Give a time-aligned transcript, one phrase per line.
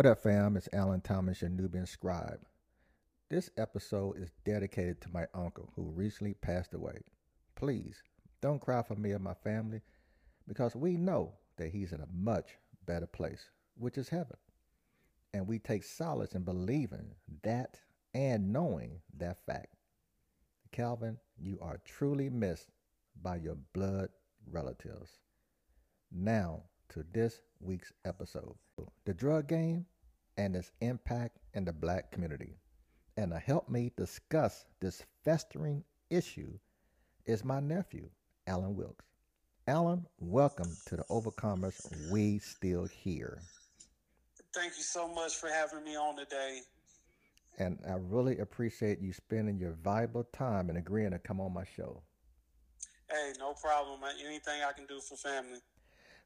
[0.00, 0.56] What up, fam?
[0.56, 2.40] It's Alan Thomas, your Nubian scribe.
[3.28, 7.02] This episode is dedicated to my uncle who recently passed away.
[7.54, 8.02] Please
[8.40, 9.82] don't cry for me or my family
[10.48, 12.56] because we know that he's in a much
[12.86, 14.38] better place, which is heaven.
[15.34, 17.10] And we take solace in believing
[17.42, 17.78] that
[18.14, 19.74] and knowing that fact.
[20.72, 22.70] Calvin, you are truly missed
[23.20, 24.08] by your blood
[24.50, 25.18] relatives.
[26.10, 28.54] Now to this week's episode
[29.04, 29.86] the drug game
[30.36, 32.56] and its impact in the black community.
[33.16, 36.58] And to help me discuss this festering issue
[37.26, 38.08] is my nephew,
[38.46, 39.04] Alan Wilkes.
[39.68, 43.38] Alan, welcome to the Overcomers We Still Here.
[44.54, 46.60] Thank you so much for having me on today.
[47.58, 51.64] And I really appreciate you spending your valuable time and agreeing to come on my
[51.76, 52.02] show.
[53.10, 54.00] Hey, no problem.
[54.26, 55.58] Anything I can do for family.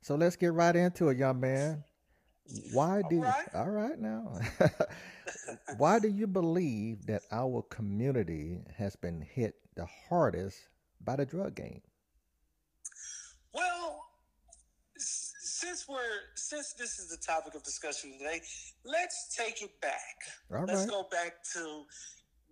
[0.05, 1.83] So let's get right into it, young man.
[2.75, 4.39] Why do all right, all right now?
[5.79, 10.59] why do you believe that our community has been hit the hardest
[11.03, 11.81] by the drug game?
[13.55, 14.05] Well,
[14.99, 18.43] since we're since this is the topic of discussion today,
[18.85, 20.17] let's take it back.
[20.55, 20.91] All let's right.
[20.91, 21.85] go back to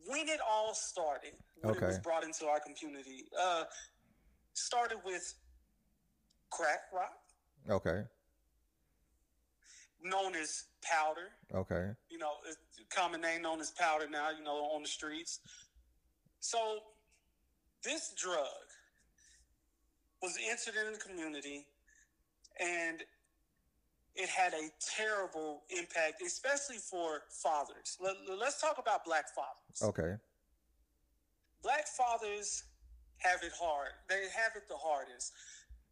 [0.07, 1.33] when it all started.
[1.61, 3.27] When it was brought into our community.
[3.39, 3.65] Uh,
[4.55, 5.35] started with
[6.51, 7.13] crack rock,
[7.71, 8.03] Okay.
[10.03, 11.31] known as powder.
[11.55, 11.91] Okay.
[12.11, 12.33] you know,
[12.91, 15.41] common name known as powder now, you know, on the streets.
[16.41, 16.81] So
[17.85, 18.67] this drug
[20.23, 21.67] was entered in the community
[22.61, 23.03] and
[24.15, 27.97] it had a terrible impact, especially for fathers.
[28.01, 28.17] Let,
[28.47, 29.83] us talk about black fathers.
[29.83, 30.17] Okay.
[31.63, 32.65] Black fathers
[33.19, 33.91] have it hard.
[34.09, 35.33] They have it the hardest.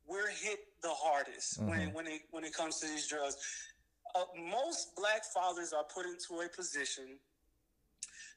[0.06, 3.36] We're hit the hardest when, when it when it comes to these drugs.
[4.14, 7.18] Uh, most black fathers are put into a position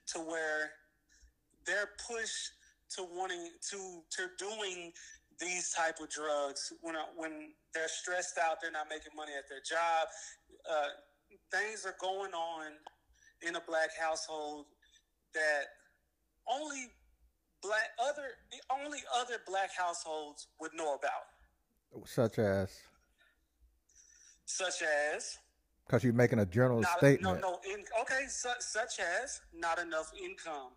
[0.08, 0.72] to where
[1.66, 2.52] they're pushed
[2.96, 4.92] to wanting to to doing
[5.40, 9.50] these type of drugs when uh, when they're stressed out, they're not making money at
[9.50, 10.08] their job.
[10.70, 10.94] Uh,
[11.52, 12.72] things are going on
[13.48, 14.66] in a black household
[15.34, 15.64] that
[16.48, 16.88] only
[17.62, 21.33] black other the only other black households would know about,
[22.06, 22.70] Such as
[24.46, 25.38] such as
[25.86, 27.42] because you're making a general not, statement.
[27.42, 30.72] no no in, okay su- such as not enough income.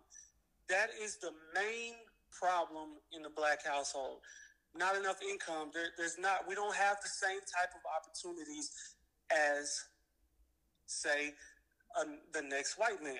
[0.69, 1.93] That is the main
[2.31, 4.19] problem in the black household.
[4.75, 5.71] Not enough income.
[5.73, 6.47] There, there's not.
[6.47, 8.71] We don't have the same type of opportunities
[9.31, 9.85] as,
[10.85, 11.33] say,
[11.99, 13.17] uh, the next white man.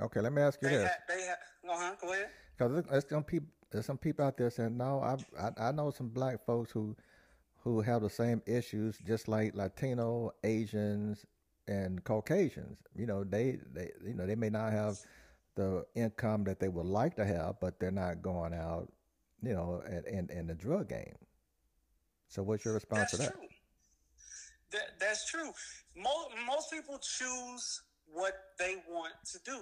[0.00, 0.88] Okay, let me ask you They this.
[0.88, 1.94] ha- they ha- uh huh.
[2.00, 2.28] Go ahead.
[2.56, 5.90] Because there's some people, there's some people out there saying, no, I, I I know
[5.90, 6.96] some black folks who
[7.66, 11.26] who have the same issues, just like Latino, Asians,
[11.66, 12.78] and Caucasians.
[12.94, 15.00] You know, they they you know they may not have
[15.56, 18.92] the income that they would like to have, but they're not going out,
[19.42, 21.16] you know, in in, in the drug game.
[22.28, 23.32] So, what's your response That's to that?
[23.32, 23.48] true.
[24.70, 25.50] That, that's true.
[25.96, 29.58] Most, most people choose what they want to do.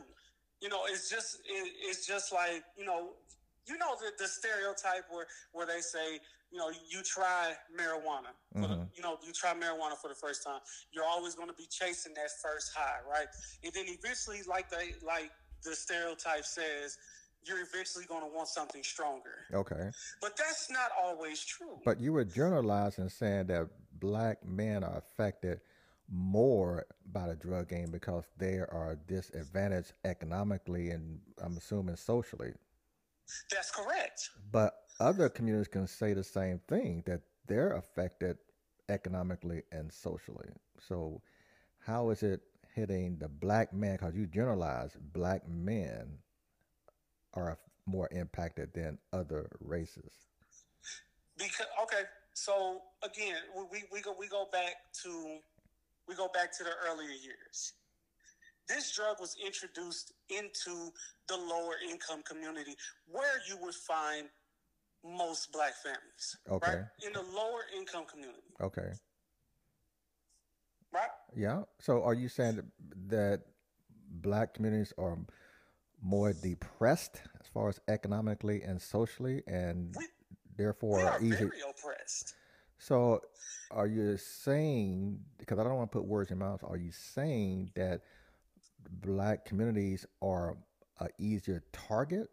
[0.60, 3.15] You know, it's just it, it's just like you know,
[3.66, 6.21] you know the, the stereotype where where they say
[6.54, 8.84] you know you try marijuana, for the, mm-hmm.
[8.94, 10.60] you know you try marijuana for the first time.
[10.92, 13.26] You're always going to be chasing that first high, right?
[13.65, 15.32] And then eventually, like they like
[15.65, 16.97] the stereotype says,
[17.44, 19.47] you're eventually going to want something stronger.
[19.53, 21.81] Okay, But that's not always true.
[21.84, 25.60] but you were generalizing, saying that black men are affected
[26.10, 32.53] more by the drug game because they are disadvantaged economically and I'm assuming socially.
[33.50, 34.31] that's correct.
[34.53, 38.38] But other communities can say the same thing that they're affected
[38.88, 40.48] economically and socially.
[40.78, 41.20] So,
[41.78, 42.41] how is it
[42.75, 43.97] hitting the black man?
[43.97, 46.19] Because you generalize black men
[47.34, 50.12] are more impacted than other races.
[51.36, 53.36] Because okay, so again,
[53.71, 55.39] we- we, go we go back to
[56.09, 57.74] we go back to the earlier years.
[58.68, 60.91] This drug was introduced into
[61.28, 62.74] the lower income community
[63.07, 64.28] where you would find
[65.04, 66.36] most black families.
[66.51, 66.77] Okay.
[66.77, 66.84] Right?
[67.06, 68.41] In the lower income community.
[68.60, 68.92] Okay.
[70.92, 71.09] Right?
[71.36, 71.62] Yeah.
[71.78, 72.65] So, are you saying that,
[73.09, 73.41] that
[74.10, 75.18] black communities are
[76.03, 80.06] more depressed as far as economically and socially, and We,
[80.56, 81.36] therefore we are easy?
[81.36, 82.34] very oppressed.
[82.78, 83.21] So,
[83.71, 86.62] are you saying because I don't want to put words in your mouth?
[86.65, 88.03] Are you saying that
[89.00, 90.57] black communities are
[91.00, 92.28] a easier target?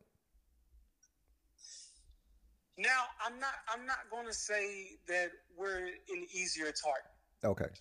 [2.77, 7.11] Now, I'm not I'm not going to say that we're an easier target.
[7.43, 7.73] Okay.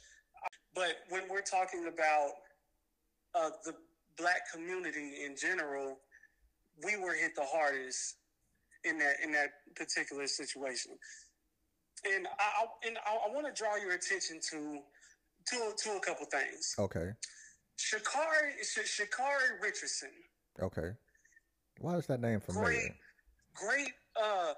[0.75, 2.31] But when we're talking about
[3.34, 3.75] uh, the
[4.16, 5.98] black community in general,
[6.84, 8.16] we were hit the hardest
[8.84, 10.93] in that in that particular situation.
[12.06, 14.81] And I, I and I, I want to draw your attention to
[15.48, 16.75] to to a couple things.
[16.78, 17.10] Okay.
[17.78, 20.10] Sha'Carri Sha'Carri Richardson.
[20.60, 20.90] Okay.
[21.78, 22.69] Why is that name familiar?
[22.69, 22.93] Great,
[23.54, 24.52] great uh,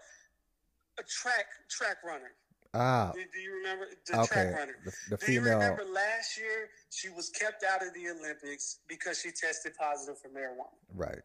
[0.98, 2.32] a track track runner.
[2.74, 3.12] Ah.
[3.14, 4.26] Do, do you remember the okay.
[4.26, 4.76] track runner?
[4.84, 5.44] The, the do female.
[5.44, 10.18] you remember last year she was kept out of the Olympics because she tested positive
[10.18, 10.72] for marijuana?
[10.94, 11.20] Right.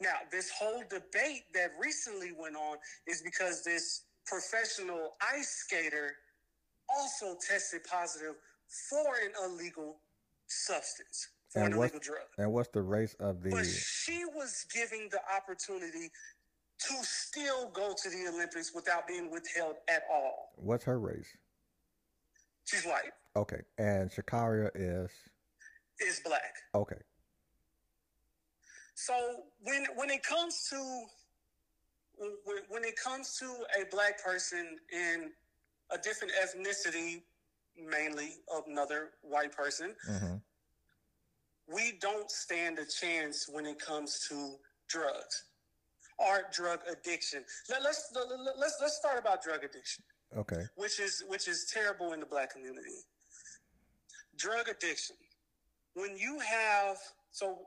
[0.00, 6.12] Now, this whole debate that recently went on is because this professional ice skater
[6.88, 8.34] also tested positive
[8.90, 9.96] for an illegal
[10.48, 12.24] substance, for And an illegal drug.
[12.38, 13.50] And what's the race of the?
[13.50, 16.10] But she was giving the opportunity
[16.88, 20.50] to still go to the Olympics without being withheld at all.
[20.56, 21.28] What's her race?
[22.64, 23.60] She's white, Okay.
[23.78, 25.10] And Shakaria is
[26.00, 26.54] is black.
[26.74, 27.00] okay.
[28.94, 29.14] So
[29.62, 31.04] when when it comes to
[32.16, 33.46] when, when it comes to
[33.80, 35.30] a black person in
[35.90, 37.22] a different ethnicity,
[37.76, 40.36] mainly of another white person, hmm
[41.66, 45.44] we don't stand a chance when it comes to drugs
[46.18, 47.44] or drug addiction.
[47.70, 48.26] Let, let's let,
[48.58, 50.04] let's let's start about drug addiction,
[50.36, 50.62] Okay.
[50.76, 52.96] which is which is terrible in the black community.
[54.36, 55.16] Drug addiction.
[55.94, 56.96] When you have
[57.30, 57.58] so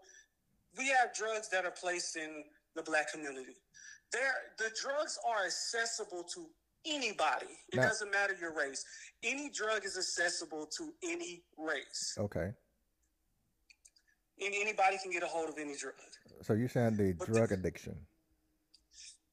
[0.78, 2.44] we have drugs that are placed in
[2.76, 3.56] the black community.
[4.14, 6.46] There the drugs are accessible to
[6.86, 7.48] anybody.
[7.74, 8.84] It Now- doesn't matter your race.
[9.24, 12.16] Any drug is accessible to any race.
[12.18, 12.54] Okay.
[14.40, 15.96] Any- Anybody can get a hold of any drug.
[16.44, 18.06] So you're saying the But drug the- addiction?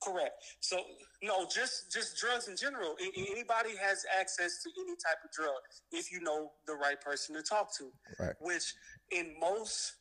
[0.05, 0.33] Correct.
[0.61, 0.79] So
[1.23, 2.95] no, just just drugs in general.
[3.01, 5.61] A- Anybody has access to any type of drug
[5.93, 7.91] if you know the right person to talk to.
[8.19, 8.35] Right.
[8.41, 8.75] Which
[9.11, 9.95] in most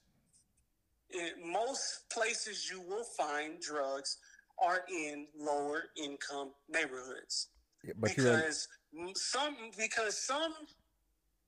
[1.12, 4.18] in most places you will find drugs
[4.64, 7.50] are in lower income neighborhoods
[7.84, 8.68] Yeah, But because
[9.16, 10.54] some because some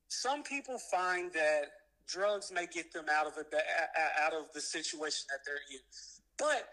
[0.08, 1.66] some people find that
[2.08, 3.54] drugs may get them out of it
[4.24, 5.80] out of the situation that they're in
[6.38, 6.68] but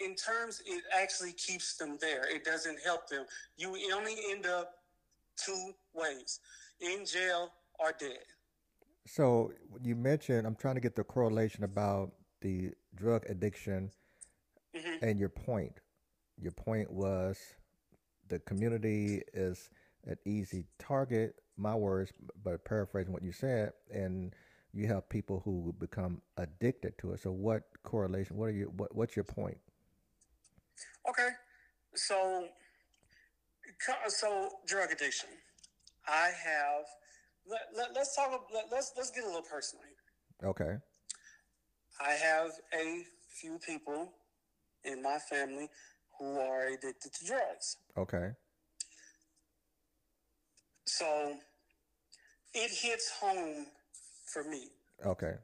[0.00, 3.24] in terms it actually keeps them there it doesn't help them
[3.56, 4.74] you only end up
[5.36, 6.40] two ways
[6.80, 8.24] in jail or dead
[9.06, 9.52] So
[9.82, 13.90] you mentioned I'm trying to get the correlation about the drug addiction
[14.74, 15.02] Mhm.
[15.02, 15.80] and your point.
[16.36, 17.38] Your point was
[18.28, 19.70] the community is
[20.04, 21.36] an easy target.
[21.56, 22.12] My words,
[22.42, 24.34] but paraphrasing what you said, and
[24.72, 27.20] you have people who become addicted to it.
[27.20, 28.36] So what correlation?
[28.36, 28.72] What are you?
[28.76, 29.58] What, what's your point?
[31.94, 32.48] So
[34.08, 35.28] so drug addiction
[36.06, 36.84] i have
[37.48, 40.48] let, let, let's talk let, let's let's get a little personal here.
[40.48, 40.76] Okay.
[42.00, 43.02] I have a
[43.40, 44.12] few people
[44.84, 45.68] in my family
[46.18, 47.76] who are addicted to drugs.
[47.96, 48.30] Okay.
[50.86, 51.34] So
[52.54, 53.66] it hits home
[54.32, 54.68] for me.
[55.04, 55.34] Okay.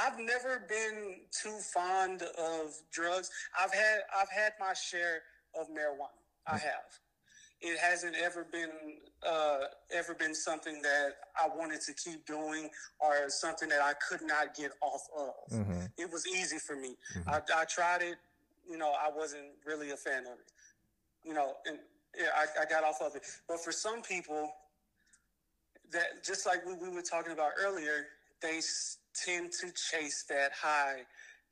[0.00, 3.30] I've never been too fond of drugs.
[3.58, 5.22] I've had I've had my share
[5.58, 6.18] of marijuana.
[6.46, 6.88] I have.
[7.60, 8.70] It hasn't ever been
[9.26, 9.58] uh,
[9.92, 12.70] ever been something that I wanted to keep doing
[13.00, 15.52] or something that I could not get off of.
[15.52, 16.96] hmm It was easy for me.
[17.16, 17.28] Mhm.
[17.28, 18.16] I, I tried it.
[18.70, 20.52] You know, I wasn't really a fan of it.
[21.24, 21.78] You know, and
[22.16, 23.22] yeah, I, I got off of it.
[23.48, 24.52] But for some people,
[25.90, 28.06] that just like we, we were talking about earlier,
[28.40, 28.60] they
[29.24, 31.02] tend to chase that high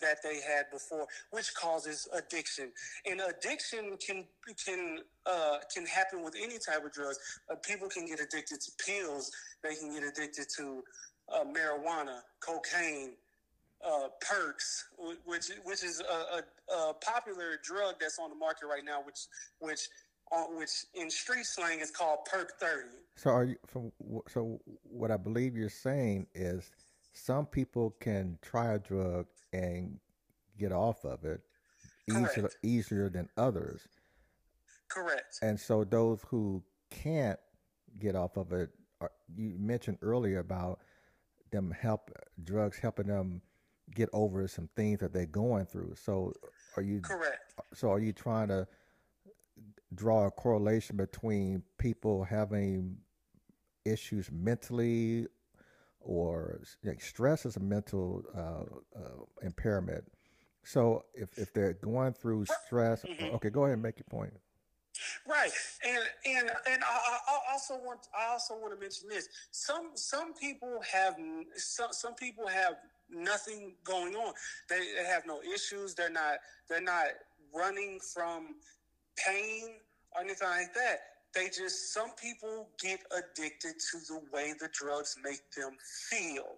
[0.00, 2.70] that they had before, which causes addiction.
[3.08, 4.24] And addiction can
[4.64, 7.18] can uh, can happen with any type of drugs.
[7.50, 9.30] Uh, people can get addicted to pills.
[9.62, 10.82] They can get addicted to
[11.32, 13.12] uh, marijuana, cocaine,
[13.84, 16.40] uh, perks, wh- which which is a,
[16.72, 19.26] a, a popular drug that's on the market right now, which
[19.60, 19.88] which
[20.30, 22.98] on which in street slang is called perk thirty.
[23.16, 23.56] So are you?
[23.66, 23.92] From,
[24.28, 26.70] so what I believe you're saying is
[27.16, 29.98] some people can try a drug and
[30.58, 31.40] get off of it
[32.08, 33.88] easier easier than others,
[34.88, 35.38] Correct.
[35.42, 37.38] and so those who can't
[37.98, 38.70] get off of it,
[39.00, 40.80] are, you mentioned earlier about
[41.50, 42.10] them help
[42.44, 43.40] drugs helping them
[43.94, 45.94] get over some things that they're going through.
[45.96, 46.32] So
[46.76, 47.00] are you?
[47.00, 47.54] Correct.
[47.72, 48.68] So are you trying to
[49.94, 52.98] draw a correlation between people having
[53.84, 55.26] issues mentally
[56.06, 60.04] or like stress is a mental uh, uh, impairment.
[60.64, 63.34] So if, if they're going through stress, Mhm.
[63.34, 64.32] okay, go ahead and make your point.
[65.28, 65.50] Right.
[65.84, 69.28] And and and I, I also want I also want to mention this.
[69.50, 71.16] Some some people have
[71.56, 72.76] some some people have
[73.10, 74.32] nothing going on.
[74.70, 75.94] They, they have no issues.
[75.94, 77.08] They're not they're not
[77.54, 78.54] running from
[79.16, 79.76] pain
[80.14, 81.00] or anything like that.
[81.36, 85.76] They just some people get addicted to the way the drugs make them
[86.10, 86.56] feel.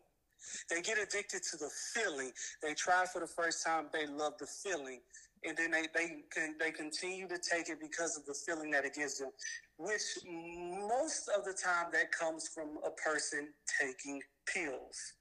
[0.70, 2.32] They get addicted to the feeling.
[2.62, 3.86] They try for the first time.
[3.92, 5.00] They love the feeling,
[5.44, 8.86] and then they they can they continue to take it because of the feeling that
[8.86, 9.30] it gives them.
[9.78, 13.48] Which most of the time that comes from a person
[13.80, 15.14] taking pills.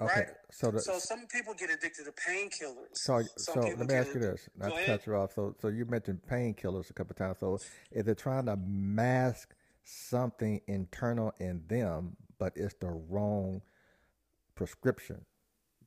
[0.00, 0.26] Okay, right?
[0.50, 2.94] so the, so some people get addicted to painkillers.
[2.94, 5.34] So so let me ask you this, not to cut you off.
[5.34, 7.38] So so you mentioned painkillers a couple of times.
[7.40, 7.58] So
[7.90, 13.62] is it trying to mask something internal in them, but it's the wrong
[14.54, 15.24] prescription?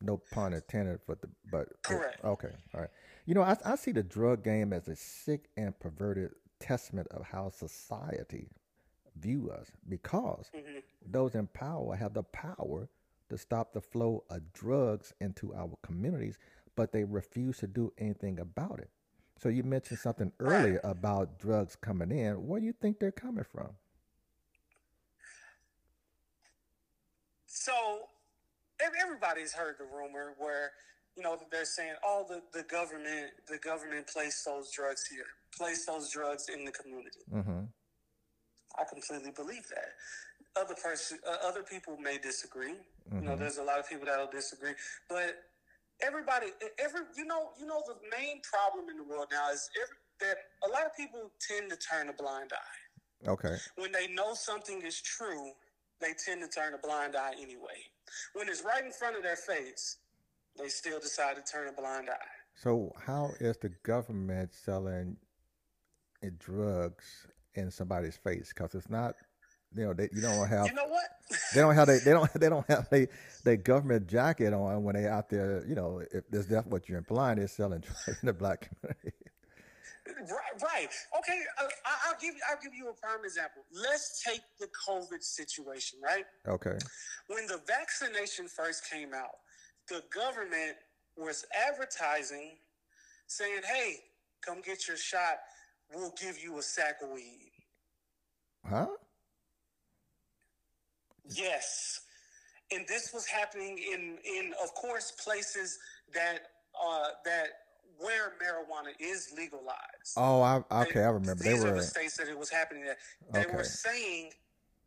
[0.01, 2.24] No pun intended, but the but correct.
[2.24, 2.89] okay, all right.
[3.25, 7.25] You know, I I see the drug game as a sick and perverted testament of
[7.25, 8.50] how society
[9.17, 10.79] view us because mm-hmm.
[11.05, 12.89] those in power have the power
[13.29, 16.38] to stop the flow of drugs into our communities,
[16.75, 18.89] but they refuse to do anything about it.
[19.41, 22.48] So you mentioned something earlier about drugs coming in.
[22.48, 23.70] Where do you think they're coming from?
[27.48, 27.74] So
[28.79, 30.72] everybody's heard the rumor where
[31.15, 35.25] you know they're saying, "Oh, the, the government the government placed those drugs here,
[35.58, 37.65] placed those drugs in the community." Mm-hmm.
[38.77, 39.94] I completely believe that
[40.59, 42.74] other person, uh, other people may disagree.
[42.74, 43.19] Mm-hmm.
[43.19, 43.41] You know, mm-hmm.
[43.41, 44.74] there's a lot of people that'll disagree,
[45.09, 45.35] but
[46.01, 46.47] everybody,
[46.79, 50.38] every you know, you know, the main problem in the world now is every, that
[50.67, 53.29] a lot of people tend to turn a blind eye.
[53.29, 53.55] Okay.
[53.77, 55.51] When they know something is true,
[56.00, 57.89] they tend to turn a blind eye anyway.
[58.33, 59.97] When it's right in front of their face,
[60.57, 62.35] they still decide to turn a blind eye.
[62.55, 65.17] So, how is the government selling
[66.38, 68.53] drugs in somebody's face?
[68.53, 69.15] Because it's not
[69.74, 70.67] you know, they you don't have.
[70.67, 71.03] You know what?
[71.53, 73.07] they don't have they, they don't they don't have a
[73.43, 75.63] they government jacket on when they out there.
[75.67, 79.12] You know, if there's that's what you're implying, they're selling drugs in the black community.
[80.07, 80.89] Right, right.
[81.17, 82.41] Okay, uh, I, will give you.
[82.50, 83.63] I'll give you a prime example.
[83.72, 86.25] Let's take the COVID situation, right?
[86.48, 86.77] Okay.
[87.27, 89.36] When the vaccination first came out,
[89.89, 90.77] the government
[91.17, 92.57] was advertising,
[93.25, 93.95] saying, "Hey,
[94.41, 95.39] come get your shot.
[95.91, 97.51] We'll give you a sack of weed."
[98.63, 98.88] Huh?
[101.29, 102.01] Yes.
[102.72, 105.77] And this was happening in, in of course, places
[106.13, 106.39] that
[106.79, 107.48] uh, that
[107.98, 110.17] where marijuana is legalized.
[110.17, 111.44] Oh, I, okay, I remember.
[111.44, 112.98] These they were, are the states that it was happening at.
[113.32, 113.55] They okay.
[113.55, 114.32] were saying,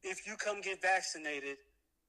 [0.03, 1.57] if you come get vaccinated,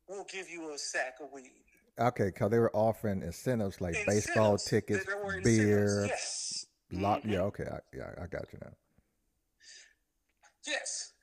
[0.08, 1.52] we'll give you a sack of weed.
[2.00, 4.26] Okay, because they were offering incentives like incentives.
[4.26, 5.06] baseball tickets,
[5.44, 6.66] beer, yes.
[6.92, 7.32] Lot, mm-hmm.
[7.32, 8.72] Yeah, okay, I, yeah, I got you now.
[10.66, 11.14] Yes.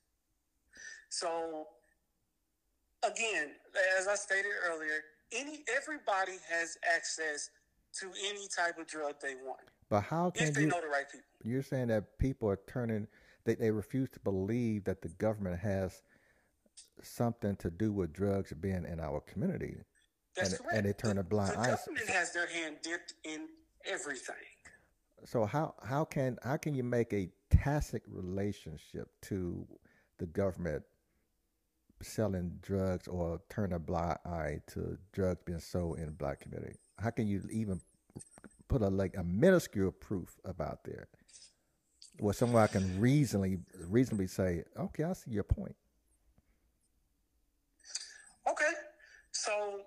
[1.08, 1.66] So
[3.06, 3.50] again,
[3.98, 7.50] as I stated earlier, any everybody has access
[8.00, 9.60] to any type of drug they want.
[9.88, 11.26] But how can if they you, know the right people?
[11.44, 13.06] You're saying that people are turning
[13.46, 16.02] they, they refuse to believe that the government has
[17.02, 19.76] something to do with drugs being in our community.
[20.34, 20.76] That's and, correct.
[20.76, 21.70] And they turn the, a blind eye.
[21.70, 23.46] The government has their hand dipped in
[23.86, 24.34] everything.
[25.24, 29.66] So how how can how can you make a tacit relationship to
[30.18, 30.82] the government
[32.02, 36.76] selling drugs or turn a blind eye to drugs being sold in the black community?
[36.98, 37.80] How can you even
[38.68, 41.08] put a like a minuscule proof about there
[42.18, 45.76] where someone can reasonably reasonably say, okay, I see your point.
[48.48, 48.72] Okay,
[49.32, 49.80] so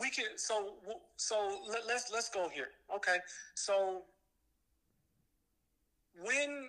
[0.00, 0.74] we can so
[1.16, 2.68] so let, let's let's go here.
[2.94, 3.18] Okay,
[3.54, 4.02] so
[6.22, 6.68] when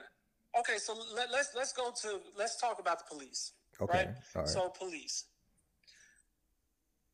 [0.60, 3.54] okay, so let, us let's, let's go to let's talk about the police.
[3.82, 4.10] Okay.
[4.36, 4.48] Right?
[4.48, 5.26] So police.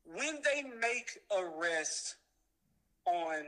[0.04, 2.16] When they make arrest
[3.06, 3.44] on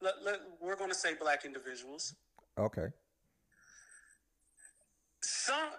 [0.00, 2.14] let, let, we're going to say black individuals.
[2.58, 2.86] Okay.
[5.22, 5.70] Some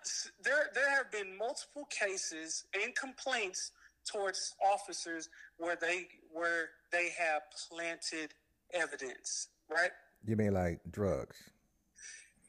[0.44, 3.72] there there have been multiple cases and complaints
[4.10, 8.34] towards officers where they where they have planted
[8.74, 9.92] evidence, right?
[10.26, 11.38] You mean like drugs?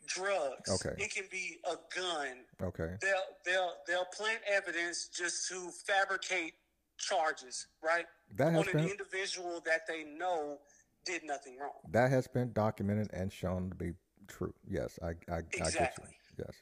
[0.09, 0.71] Drugs.
[0.71, 1.03] Okay.
[1.03, 2.45] It can be a gun.
[2.63, 2.95] Okay.
[3.01, 3.13] They'll
[3.45, 6.55] they'll they'll plant evidence just to fabricate
[6.99, 8.07] charges, right?
[8.37, 10.59] That has on been, an individual that they know
[11.05, 11.73] did nothing wrong.
[11.91, 13.93] That has been documented and shown to be
[14.27, 14.55] true.
[14.69, 15.63] Yes, I I, exactly.
[15.63, 16.45] I get you.
[16.47, 16.57] Yes.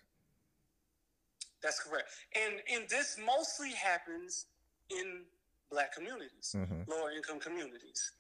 [1.63, 2.11] That's correct.
[2.35, 4.47] And and this mostly happens
[4.91, 5.23] in
[5.71, 6.89] black communities, mm-hmm.
[6.89, 8.13] lower income communities.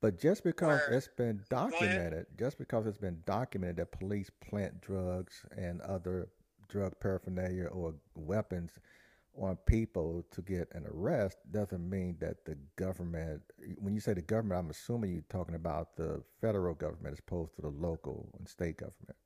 [0.00, 4.80] But just because Where, it's been documented, just because it's been documented that police plant
[4.80, 6.28] drugs and other
[6.68, 8.72] drug paraphernalia or weapons
[9.40, 13.40] on people to get an arrest doesn't mean that the government
[13.78, 17.54] when you say the government i'm assuming you're talking about the federal government as opposed
[17.54, 19.16] to the local and state government.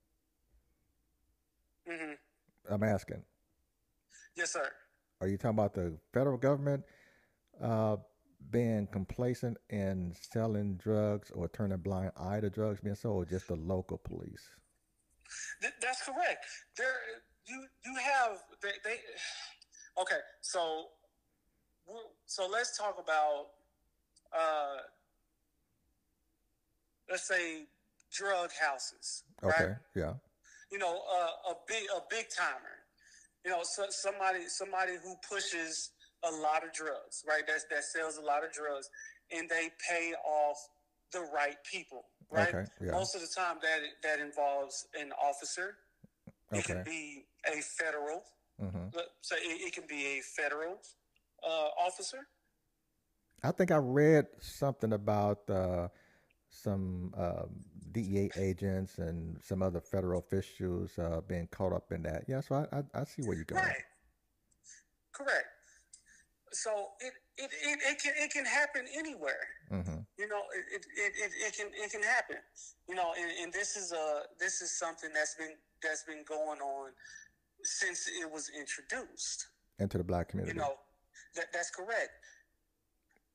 [1.90, 2.74] Mm-hmm.
[2.74, 3.22] i'm asking.
[4.36, 4.68] Yes sir.
[5.20, 6.84] Are you talking about the federal government?
[7.60, 7.96] Uh,
[8.50, 13.30] being complacent in selling drugs or turning a blind eye to drugs being sold, or
[13.30, 14.48] just the local police?
[15.80, 16.44] That's correct.
[16.76, 16.86] There,
[17.46, 18.96] you you have they, they
[20.00, 20.20] okay.
[20.40, 20.86] So
[22.26, 23.46] so let's talk about
[24.36, 24.82] uh,
[27.10, 27.64] let's say
[28.12, 29.24] drug houses.
[29.42, 29.64] Okay.
[29.64, 29.76] Right?
[29.94, 30.14] Yeah.
[30.70, 32.80] You know, uh, a big a big timer.
[33.44, 35.90] You know, so, somebody somebody who pushes
[36.24, 37.46] a lot of drugs, right?
[37.46, 38.88] That that sells a lot of drugs,
[39.30, 40.56] and they pay off
[41.12, 42.48] the right people, right?
[42.48, 42.92] Okay, yeah.
[42.92, 45.76] Most of the time, that that involves an officer.
[46.52, 46.60] Okay.
[46.60, 48.22] It can be a federal.
[48.62, 48.98] Mm-hmm.
[49.22, 50.76] So it, it, can be a federal
[51.42, 52.18] uh, officer.
[53.42, 55.88] I think I read something about uh,
[56.50, 57.44] some uh,
[57.90, 62.24] DEA agents and some other federal officials uh, being caught up in that.
[62.28, 63.64] Yeah, so I, I, I see where you're going.
[63.64, 63.82] Right.
[65.12, 65.46] Correct
[66.52, 69.48] so it, it, it, it, can it can happen anywhere.
[69.70, 70.00] Mm-hmm.
[70.18, 72.36] You know, it, it, it, it, can it can happen.
[72.88, 76.60] You know, and, and this is a this is something that's been that's been going
[76.60, 76.90] on
[77.62, 80.56] since it was introduced into the black community.
[80.56, 80.74] You know,
[81.36, 82.10] that that's correct.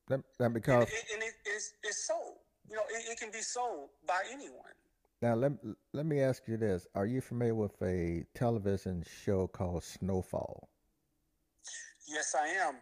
[0.08, 2.36] That, that because and, and it, it's, it's sold.
[2.68, 4.72] You know, it, it can be sold by anyone.
[5.20, 5.52] Now let
[5.92, 10.68] let me ask you this: Are you familiar with a television show called Snowfall?
[12.06, 12.76] Yes, I am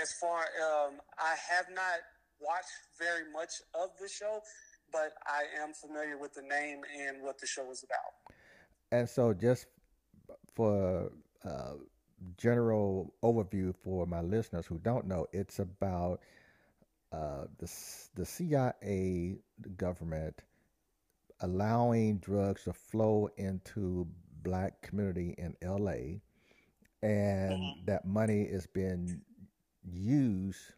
[0.00, 2.00] as far um, I have not
[2.40, 4.40] watched very much of the show,
[4.92, 8.34] but I am familiar with the name and what the show is about.
[8.90, 9.66] And so, just
[10.54, 11.12] for
[11.44, 11.74] uh,
[12.36, 16.20] general overview for my listeners who don't know, it's about
[17.12, 17.70] uh, the
[18.14, 20.42] the CIA, the government,
[21.40, 24.06] allowing drugs to flow into
[24.42, 26.20] black community in LA,
[27.02, 27.84] and mm-hmm.
[27.86, 29.20] that money is being
[29.92, 30.72] use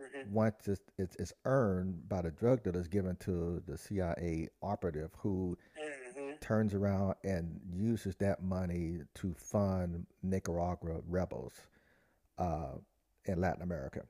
[0.00, 0.32] mm-hmm.
[0.32, 5.56] once it's, it's, it's, earned by the drug dealers given to the CIA operative who
[5.78, 6.32] mm-hmm.
[6.40, 11.54] turns around and uses that money to fund Nicaragua rebels
[12.38, 12.72] uh,
[13.26, 14.02] in Latin America.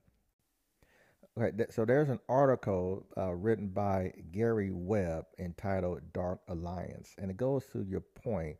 [1.41, 7.37] Okay, so there's an article uh, written by Gary Webb entitled Dark Alliance, and it
[7.37, 8.57] goes to your point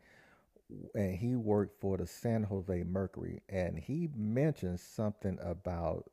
[0.95, 6.11] and he worked for the San Jose Mercury, and he mentioned something about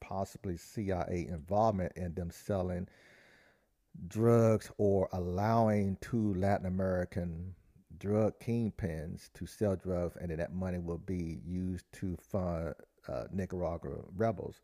[0.00, 2.88] possibly CIA involvement in them selling
[4.08, 7.54] drugs or allowing two Latin American
[7.98, 12.74] drug kingpins to sell drugs, and then that money will be used to fund
[13.08, 14.60] uh, Nicaragua rebels.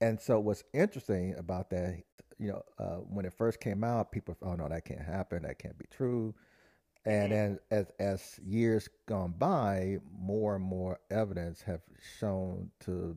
[0.00, 2.02] And so, what's interesting about that,
[2.38, 5.58] you know, uh, when it first came out, people, oh no, that can't happen, that
[5.58, 6.34] can't be true.
[7.06, 11.82] And then as as years gone by, more and more evidence have
[12.18, 13.16] shown to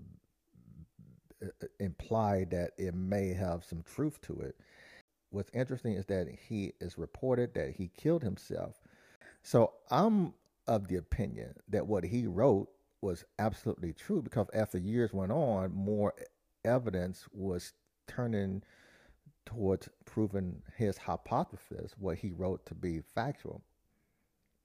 [1.43, 1.47] uh,
[1.79, 4.57] imply that it may have some truth to it.
[5.29, 8.81] What's interesting is that he is reported that he killed himself.
[9.43, 10.33] So I'm
[10.67, 12.69] of the opinion that what he wrote
[13.01, 16.13] was absolutely true because after years went on, more
[16.65, 17.73] evidence was
[18.07, 18.63] turning
[19.45, 23.61] towards proving his hypothesis, what he wrote to be factual.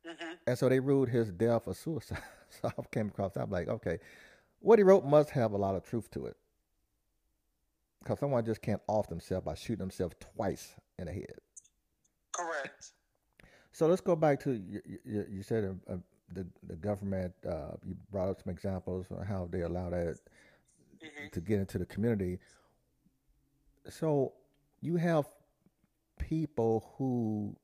[0.09, 0.33] Mm-hmm.
[0.47, 2.23] And so they ruled his death a suicide.
[2.49, 3.43] so I came across that.
[3.43, 3.99] I'm like, okay,
[4.61, 6.37] what he wrote must have a lot of truth to it.
[8.01, 11.35] Because someone just can't off themselves by shooting themselves twice in the head.
[12.33, 12.93] Correct.
[13.71, 15.97] So let's go back to you, you, you said uh,
[16.33, 17.33] the the government.
[17.49, 20.19] Uh, you brought up some examples on how they allow that
[21.03, 21.29] mm-hmm.
[21.31, 22.39] to get into the community.
[23.89, 24.33] So
[24.81, 25.27] you have
[26.19, 27.57] people who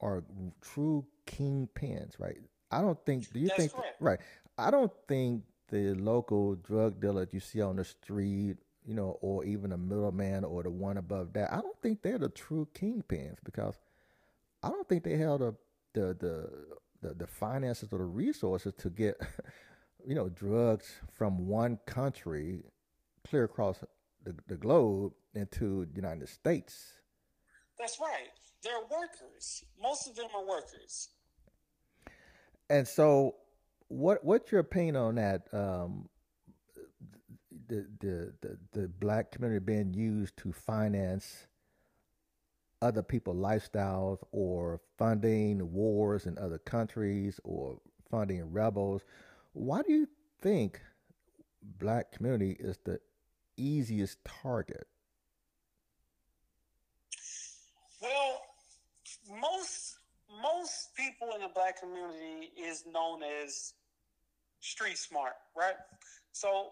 [0.00, 0.24] are
[0.60, 2.38] true kingpins, right?
[2.70, 3.32] I don't think.
[3.32, 3.72] Do you That's think?
[3.72, 3.96] Correct.
[4.00, 4.18] Right.
[4.58, 9.44] I don't think the local drug dealer you see on the street, you know, or
[9.44, 11.52] even a middleman or the one above that.
[11.52, 13.74] I don't think they're the true kingpins because
[14.62, 15.54] I don't think they have the
[15.94, 16.50] the the
[17.02, 19.20] the, the finances or the resources to get,
[20.06, 22.64] you know, drugs from one country
[23.28, 23.80] clear across
[24.24, 26.94] the, the globe into the United States.
[27.78, 28.30] That's right.
[28.66, 29.64] They're workers.
[29.80, 31.10] Most of them are workers.
[32.68, 33.36] And so,
[33.86, 35.46] what what's your opinion on that?
[35.52, 36.08] Um,
[37.68, 41.46] the, the, the, the black community being used to finance
[42.82, 47.78] other people's lifestyles or funding wars in other countries or
[48.10, 49.02] funding rebels.
[49.52, 50.08] Why do you
[50.40, 50.80] think
[51.78, 53.00] black community is the
[53.56, 54.86] easiest target?
[58.00, 58.45] Well,
[59.40, 59.98] most
[60.42, 63.74] most people in the black community is known as
[64.60, 65.76] street smart, right?
[66.32, 66.70] So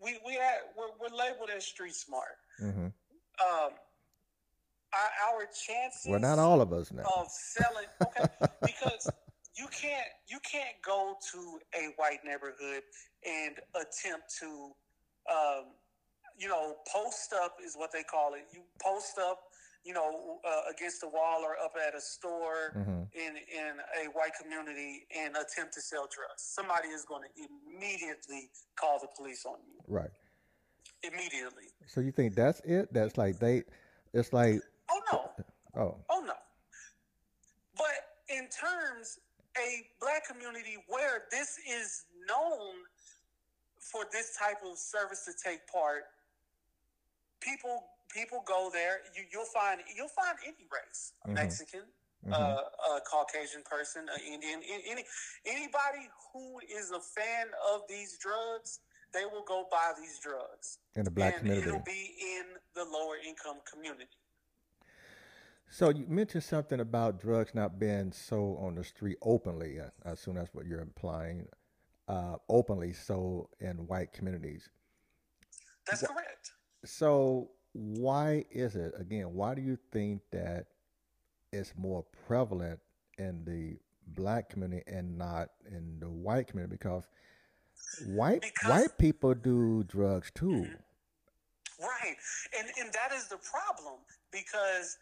[0.00, 0.38] we we
[0.76, 2.38] we're, we're labeled as street smart.
[2.60, 2.86] Mm-hmm.
[2.86, 3.70] Um,
[4.92, 6.06] our, our chances.
[6.06, 7.02] Well, not all of us now.
[7.02, 8.28] Of selling, okay,
[8.62, 9.10] because
[9.56, 11.38] you can't you can't go to
[11.74, 12.82] a white neighborhood
[13.26, 14.70] and attempt to,
[15.30, 15.64] um,
[16.38, 18.46] you know, post up is what they call it.
[18.52, 19.40] You post up
[19.84, 23.02] you know, uh, against the wall or up at a store mm-hmm.
[23.14, 26.38] in in a white community and attempt to sell drugs.
[26.38, 29.80] Somebody is going to immediately call the police on you.
[29.88, 30.10] Right.
[31.02, 31.64] Immediately.
[31.86, 32.92] So you think that's it?
[32.92, 33.64] That's like they.
[34.12, 34.60] It's like.
[34.90, 35.30] Oh no.
[35.76, 35.96] Oh.
[36.10, 36.34] Oh no.
[37.76, 37.94] But
[38.28, 39.18] in terms
[39.58, 42.74] a black community where this is known
[43.78, 46.04] for this type of service to take part,
[47.40, 49.00] people people go there.
[49.16, 51.34] You, will find you'll find any race, mm-hmm.
[51.34, 52.32] Mexican, mm-hmm.
[52.32, 55.04] Uh, a Caucasian person, an Indian, any
[55.46, 58.80] anybody who is a fan of these drugs,
[59.12, 61.68] they will go buy these drugs in the black and community.
[61.68, 62.44] It'll be in
[62.74, 64.06] the lower income community.
[65.68, 69.80] So you mentioned something about drugs not being sold on the street openly.
[69.80, 71.46] I assume that's what you're implying.
[72.08, 74.68] Uh, openly sold in white communities.
[75.86, 76.52] That's correct.
[76.84, 79.32] So why is it again?
[79.32, 80.66] Why do you think that
[81.52, 82.80] it's more prevalent
[83.18, 83.78] in the
[84.14, 86.76] black community and not in the white community?
[86.78, 87.04] Because
[88.06, 90.46] white because, white people do drugs too.
[90.46, 90.74] Mm-hmm.
[91.80, 92.16] Right,
[92.58, 93.98] and and that is the problem
[94.30, 94.98] because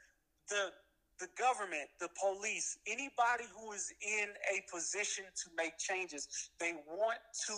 [0.48, 0.70] the
[1.18, 6.26] the government, the police, anybody who is in a position to make changes,
[6.59, 7.54] they want to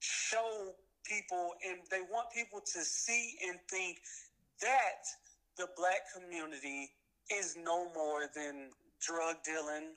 [0.00, 0.72] show
[1.04, 3.98] people and they want people to see and think
[4.62, 5.02] that
[5.56, 6.90] the black community
[7.30, 9.94] is no more than drug dealing,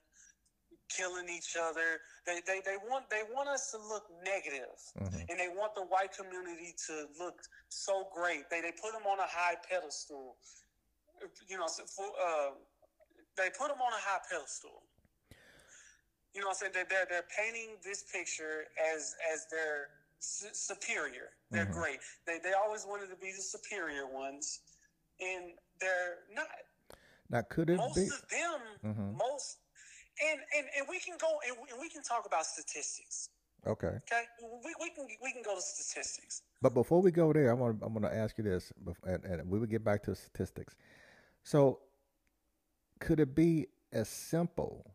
[0.90, 2.02] killing each other.
[2.26, 4.78] They, they, they want they want us to look negative.
[5.00, 5.30] Mm-hmm.
[5.30, 8.50] and they want the white community to look so great.
[8.50, 10.36] They they put them on a high pedestal.
[11.48, 12.58] You know, for, uh,
[13.38, 14.84] they put them on a high pedestal.
[16.34, 21.30] You know, what I'm saying they're they're painting this picture as as their superior.
[21.50, 21.74] They're mm-hmm.
[21.74, 22.00] great.
[22.26, 24.62] They they always wanted to be the superior ones,
[25.20, 26.48] and they're not.
[27.30, 28.04] Now, could it most be?
[28.04, 29.18] of them, mm-hmm.
[29.18, 29.58] most,
[30.24, 33.30] and, and and we can go and we, and we can talk about statistics.
[33.66, 33.88] Okay.
[33.88, 34.24] Okay.
[34.42, 36.42] We, we can we can go to statistics.
[36.62, 38.72] But before we go there, I want I'm going to ask you this,
[39.06, 40.76] and, and we will get back to statistics.
[41.44, 41.80] So,
[43.00, 44.92] could it be as simple?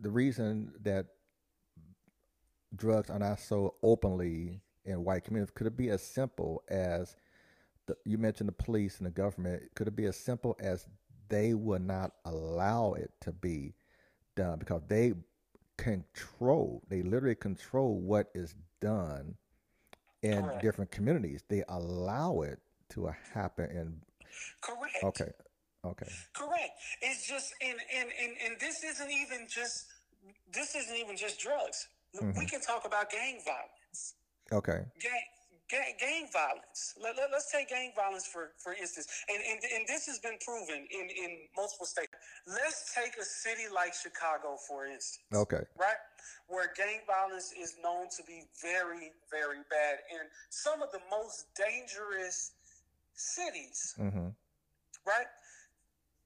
[0.00, 1.06] The reason that
[2.74, 5.52] drugs are not so openly in white communities?
[5.54, 7.16] Could it be as simple as
[7.86, 9.62] the, you mentioned the police and the government?
[9.74, 10.86] Could it be as simple as
[11.28, 13.74] they would not allow it to be
[14.34, 15.14] done because they
[15.76, 19.36] control, they literally control what is done
[20.22, 20.62] in Correct.
[20.62, 21.42] different communities.
[21.48, 22.58] They allow it
[22.90, 24.00] to happen in.
[24.60, 25.04] Correct.
[25.04, 25.32] Okay.
[25.84, 26.08] Okay.
[26.34, 26.70] Correct.
[27.00, 29.86] It's just and and and, and this isn't even just
[30.52, 31.88] this isn't even just drugs.
[32.16, 32.38] Mm-hmm.
[32.38, 34.14] We can talk about gang violence.
[34.52, 34.80] Okay.
[35.00, 35.26] Gang,
[35.68, 36.94] gang, gang violence.
[37.02, 39.06] Let, let, us take gang violence for, for instance.
[39.28, 42.08] And, and, and this has been proven in, in multiple states.
[42.46, 45.20] Let's take a city like Chicago, for instance.
[45.34, 45.62] Okay.
[45.78, 46.00] Right?
[46.48, 50.00] Where gang violence is known to be very, very bad.
[50.08, 52.52] And some of the most dangerous
[53.14, 53.94] cities.
[54.00, 54.32] Mm-hmm.
[55.06, 55.30] Right?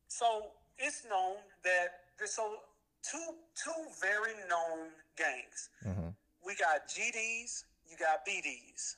[0.06, 2.56] So it's known that there's so
[3.02, 5.70] two two very known gangs.
[5.86, 6.08] Mm-hmm.
[6.44, 8.96] We got GDs, you got BDs,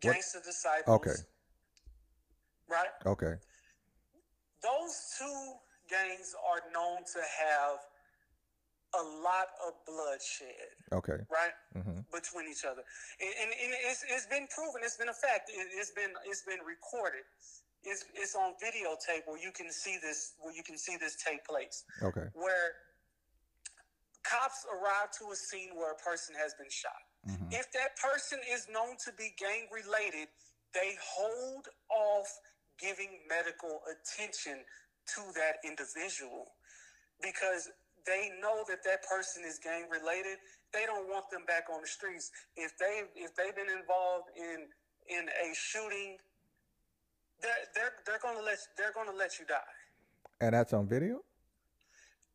[0.00, 0.96] Gangster Disciples.
[0.96, 1.18] Okay.
[2.70, 2.92] Right.
[3.06, 3.34] Okay.
[4.62, 5.52] Those two
[5.88, 7.78] gangs are known to have
[8.94, 10.76] a lot of bloodshed.
[10.92, 11.24] Okay.
[11.30, 11.56] Right.
[11.76, 12.00] Mm-hmm.
[12.12, 12.82] Between each other,
[13.20, 14.82] and, and, and it's, it's been proven.
[14.84, 15.50] It's been a fact.
[15.50, 17.24] It, it's been it's been recorded
[17.84, 21.44] it's, it's on videotape where you can see this where you can see this take
[21.44, 21.84] place.
[22.02, 22.26] Okay.
[22.34, 22.74] Where
[24.24, 27.02] cops arrive to a scene where a person has been shot.
[27.26, 27.52] Mm-hmm.
[27.52, 30.28] If that person is known to be gang related,
[30.74, 32.28] they hold off
[32.78, 34.62] giving medical attention
[35.16, 36.52] to that individual
[37.22, 37.68] because
[38.06, 40.38] they know that that person is gang related
[40.72, 42.30] they don't want them back on the streets.
[42.56, 44.68] If they if they've been involved in
[45.08, 46.16] in a shooting,
[47.40, 49.56] they're they're they're gonna let they're gonna let you die.
[50.40, 51.20] And that's on video.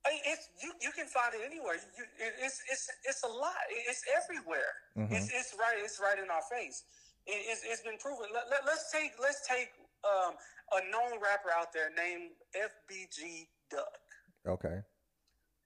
[0.05, 0.71] It's you.
[0.81, 1.79] You can find it anywhere.
[1.95, 3.55] You, it's it's it's a lot.
[3.87, 4.75] It's everywhere.
[4.97, 5.15] Mm-hmm.
[5.15, 5.79] It's it's right.
[5.79, 6.83] It's right in our face.
[7.25, 8.27] It, it's, it's been proven.
[8.35, 9.71] Let, let, us take let's take
[10.03, 10.35] um,
[10.75, 14.03] a known rapper out there named FBG Duck.
[14.43, 14.83] Okay.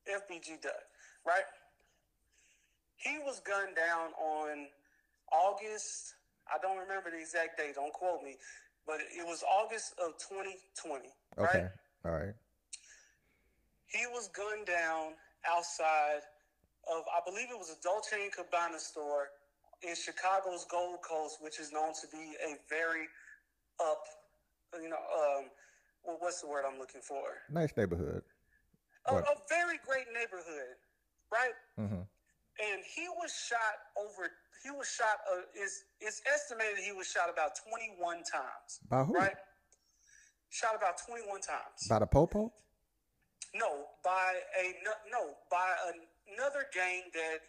[0.06, 0.86] FBG Duck,
[1.26, 1.50] right?
[2.97, 4.67] He was gunned down on
[5.34, 6.13] August.
[6.47, 7.76] I don't remember the exact date.
[7.76, 8.38] Don't quote me,
[8.86, 11.10] but it was August of 2020.
[11.38, 11.60] Okay.
[11.60, 11.69] Right?
[12.06, 12.34] All right.
[13.88, 15.15] He was gunned down
[15.47, 16.21] outside
[16.91, 19.30] of, I believe it was a Dolce and Gabbana store
[19.82, 23.08] in Chicago's Gold Coast, which is known to be a very
[23.80, 24.04] up,
[24.82, 25.45] you know, um,
[26.04, 27.21] well, what's the word I'm looking for?
[27.52, 28.23] Nice neighborhood.
[29.08, 30.76] A, a very great neighborhood,
[31.32, 31.56] right?
[31.80, 32.04] Mm-hmm.
[32.60, 34.32] And he was shot over.
[34.63, 35.21] He was shot.
[35.32, 38.80] Uh, is it's estimated he was shot about 21 times.
[38.89, 39.13] By who?
[39.13, 39.36] Right.
[40.50, 41.88] Shot about 21 times.
[41.88, 42.52] By the popo.
[43.55, 44.75] No, by a
[45.12, 45.75] no, by
[46.27, 47.39] another gang that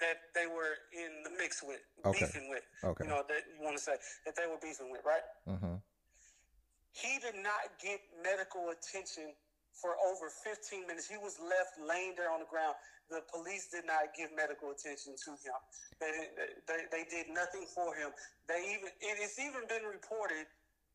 [0.00, 2.22] that they were in the mix with, okay.
[2.22, 2.62] beefing with.
[2.84, 3.04] Okay.
[3.04, 5.26] You know that you want to say that they were beefing with, right?
[5.48, 5.82] Mm-hmm.
[6.94, 9.34] He did not get medical attention
[9.74, 11.06] for over 15 minutes.
[11.06, 12.74] He was left laying there on the ground.
[13.10, 15.56] The police did not give medical attention to him.
[16.02, 16.12] They,
[16.66, 18.10] they, they did nothing for him.
[18.50, 20.50] They even it's even been reported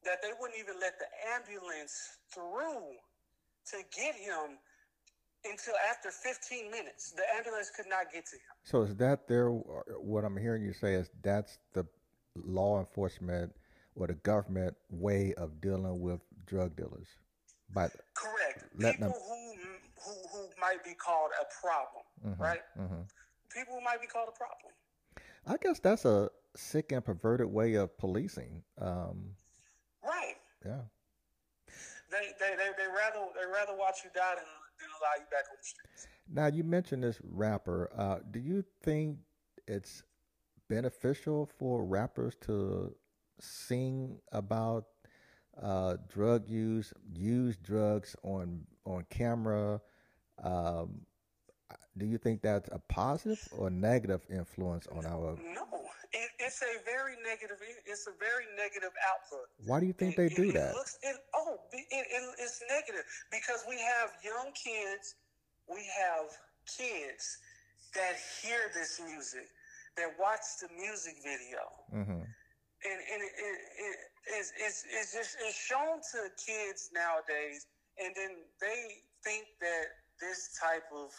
[0.06, 3.00] that they wouldn't even let the ambulance through
[3.72, 4.58] to get him
[5.46, 7.12] until after 15 minutes.
[7.12, 8.56] The ambulance could not get to him.
[8.64, 9.50] So is that there?
[9.50, 11.86] What I'm hearing you say is that's the
[12.36, 13.54] law enforcement
[13.96, 17.08] or the government way of dealing with drug dealers.
[17.74, 18.66] But correct.
[18.80, 19.12] People them...
[19.12, 19.54] who,
[20.04, 22.62] who who might be called a problem, mm-hmm, right?
[22.80, 23.02] Mm-hmm.
[23.54, 24.74] People who might be called a problem.
[25.46, 28.64] I guess that's a sick and perverted way of policing.
[28.80, 29.36] Um,
[30.04, 30.36] right.
[30.66, 30.82] Yeah.
[32.14, 34.46] They, they, they, they rather they rather watch you die than,
[34.80, 36.08] than allow you back on the streets.
[36.30, 37.90] Now you mentioned this rapper.
[37.98, 39.18] Uh, do you think
[39.68, 40.04] it's
[40.70, 42.96] beneficial for rappers to
[43.40, 44.86] sing about
[45.62, 49.82] uh, drug use, use drugs on on camera?
[50.44, 51.02] Um,
[51.98, 55.38] do you think that's a positive or negative influence on our?
[55.54, 55.66] No,
[56.14, 57.58] it, it's a very negative.
[57.86, 59.50] It's a very negative output.
[59.66, 60.74] Why do you think it, they do that?
[60.74, 60.98] Looks,
[61.34, 65.16] oh, it's negative because we have young kids.
[65.68, 66.30] We have
[66.68, 67.38] kids
[67.96, 69.48] that hear this music,
[69.98, 72.20] that watch the music video, mm-hmm.
[72.20, 73.96] and, and it, it,
[74.38, 77.66] it's, it's, it's just it's shown to kids nowadays,
[77.98, 79.86] and then they think that
[80.20, 81.12] this type of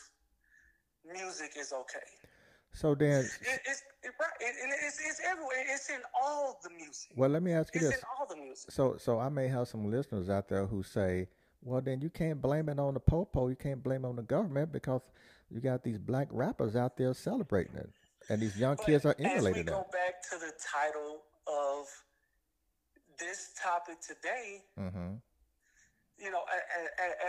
[1.08, 2.10] music is okay.
[2.74, 3.60] So then, it,
[4.98, 5.64] it's it's, everywhere.
[5.68, 7.10] It's in all the music.
[7.16, 7.98] Well, let me ask you it's this.
[7.98, 8.70] in all the music.
[8.70, 11.28] So, so I may have some listeners out there who say,
[11.62, 13.48] "Well, then you can't blame it on the popo.
[13.48, 15.02] You can't blame it on the government because
[15.50, 17.90] you got these black rappers out there celebrating it,
[18.28, 21.22] and these young but kids are emulating it." As we go back to the title
[21.46, 21.86] of
[23.18, 25.14] this topic today, mm-hmm.
[26.18, 26.42] you know,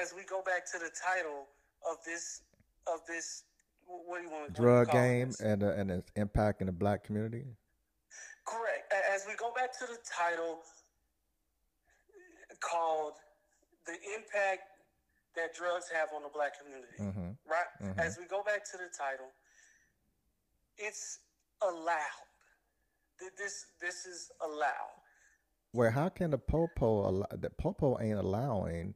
[0.01, 1.47] as we go back to the title
[1.89, 2.41] of this
[2.87, 3.43] of this
[3.85, 4.53] what do you want?
[4.53, 7.45] Drug game and uh, and its impact in the black community.
[8.45, 8.93] Correct.
[9.13, 10.59] As we go back to the title
[12.59, 13.13] called
[13.85, 14.63] "The Impact
[15.35, 17.31] That Drugs Have on the Black Community," mm-hmm.
[17.49, 17.69] right?
[17.81, 17.99] Mm-hmm.
[17.99, 19.31] As we go back to the title,
[20.77, 21.19] it's
[21.61, 22.29] allowed.
[23.37, 25.01] This this is allowed.
[25.71, 28.95] Where how can the popo allow, the popo ain't allowing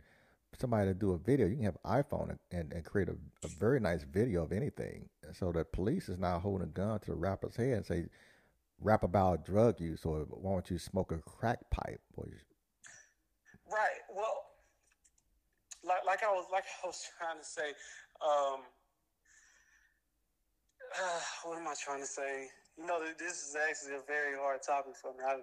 [0.59, 3.47] somebody to do a video, you can have iPhone and, and, and create a, a,
[3.47, 5.07] very nice video of anything.
[5.33, 8.05] So the police is now holding a gun to the rapper's head and say,
[8.81, 12.01] rap about drug use or why don't you smoke a crack pipe?
[12.17, 14.01] Right.
[14.13, 14.43] Well,
[15.83, 17.69] like, like I was like I was trying to say,
[18.21, 18.61] um,
[20.95, 22.47] uh, what am I trying to say?
[22.77, 25.19] You know, this is actually a very hard topic for me.
[25.27, 25.37] I,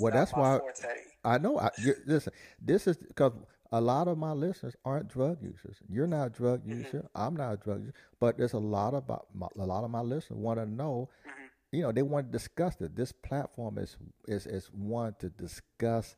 [0.00, 0.88] well, that's why forte.
[1.24, 1.58] I know.
[1.58, 1.70] I,
[2.06, 3.32] listen, this is because
[3.72, 5.78] a lot of my listeners aren't drug users.
[5.88, 6.82] You're not a drug mm-hmm.
[6.82, 7.08] user.
[7.14, 7.94] I'm not a drug user.
[8.20, 11.08] But there's a lot of my, a lot of my listeners want to know.
[11.26, 11.76] Mm-hmm.
[11.76, 12.94] You know, they want to discuss it.
[12.94, 13.96] This platform is
[14.28, 16.16] is is one to discuss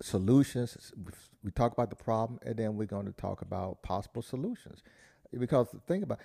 [0.00, 0.92] solutions.
[1.42, 4.84] We talk about the problem, and then we're going to talk about possible solutions.
[5.36, 6.20] Because think about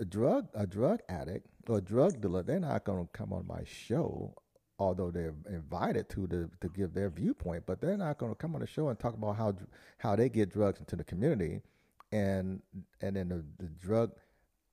[0.00, 3.46] a drug a drug addict or a drug dealer, they're not going to come on
[3.46, 4.34] my show
[4.82, 8.54] although they're invited to to, to give their viewpoint, but they're not going to come
[8.54, 9.54] on the show and talk about how
[9.98, 11.62] how they get drugs into the community,
[12.10, 12.60] and
[13.00, 14.12] and then the, the drug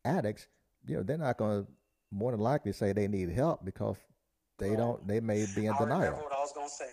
[0.06, 0.48] addicts
[0.88, 1.72] you know, they're not going to
[2.12, 3.98] more than likely say they need help because
[4.58, 5.08] they don't.
[5.08, 6.00] They may be in I denial.
[6.00, 6.92] remember what I was going to say.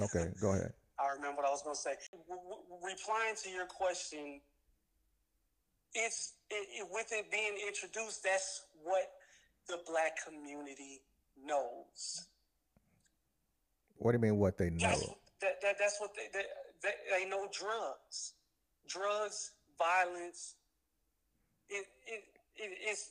[0.00, 0.72] Okay, go ahead.
[0.98, 1.94] I remember what I was going to say.
[2.82, 4.40] replying to your question,
[5.92, 8.22] it's it, it, with it being introduced.
[8.22, 9.10] That's what
[9.68, 11.00] the black community
[11.44, 12.28] knows.
[13.96, 14.38] What do you mean?
[14.38, 14.88] What they know?
[14.88, 15.06] That's,
[15.40, 16.44] that, that, that's what they, they,
[16.82, 17.48] they, they know.
[17.52, 18.34] Drugs,
[18.88, 20.56] drugs, violence.
[21.68, 22.24] It it,
[22.56, 23.10] it it's.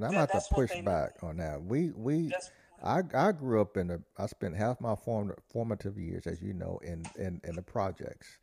[0.00, 1.28] I'm about to push back know.
[1.28, 1.62] on that.
[1.62, 2.32] We we.
[2.82, 6.54] I, I grew up in the I spent half my form, formative years, as you
[6.54, 8.38] know, in in, in the projects,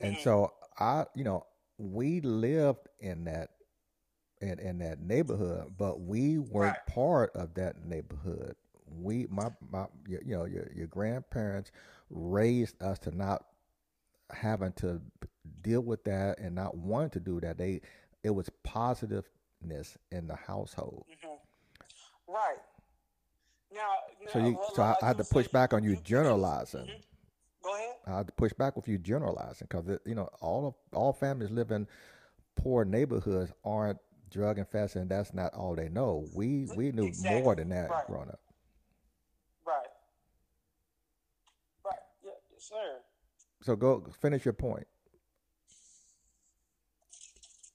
[0.00, 0.22] and mm-hmm.
[0.22, 1.46] so I you know
[1.78, 3.50] we lived in that
[4.40, 6.94] in in that neighborhood, but we weren't right.
[6.94, 8.56] part of that neighborhood.
[8.98, 11.70] We my my you know your your grandparents
[12.08, 13.44] raised us to not
[14.30, 15.00] having to
[15.62, 17.58] deal with that and not wanting to do that.
[17.58, 17.80] They
[18.22, 21.04] it was positiveness in the household.
[21.10, 22.32] Mm-hmm.
[22.32, 22.58] Right.
[23.72, 23.88] Now,
[24.32, 26.80] so you, well, so I, I, had to push back on you, you generalizing.
[26.80, 27.00] Mm-hmm.
[27.62, 27.94] Go ahead.
[28.06, 31.50] I had to push back with you generalizing because you know all of all families
[31.50, 31.86] live in
[32.56, 33.98] poor neighborhoods aren't
[34.30, 36.26] drug infested, and that's not all they know.
[36.34, 37.42] We we knew exactly.
[37.42, 38.06] more than that right.
[38.06, 38.40] growing up.
[39.66, 39.86] Right.
[41.84, 41.98] Right.
[42.24, 42.98] Yeah, yes, sir.
[43.62, 44.86] So go finish your point.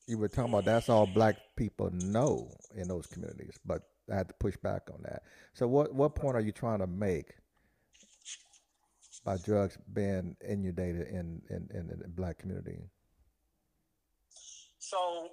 [0.08, 4.28] You were talking about that's all black people know in those communities, but I had
[4.28, 5.24] to push back on that.
[5.54, 7.34] So what what point are you trying to make
[9.24, 12.84] by drugs being inundated in in, in the black community?
[14.78, 15.30] So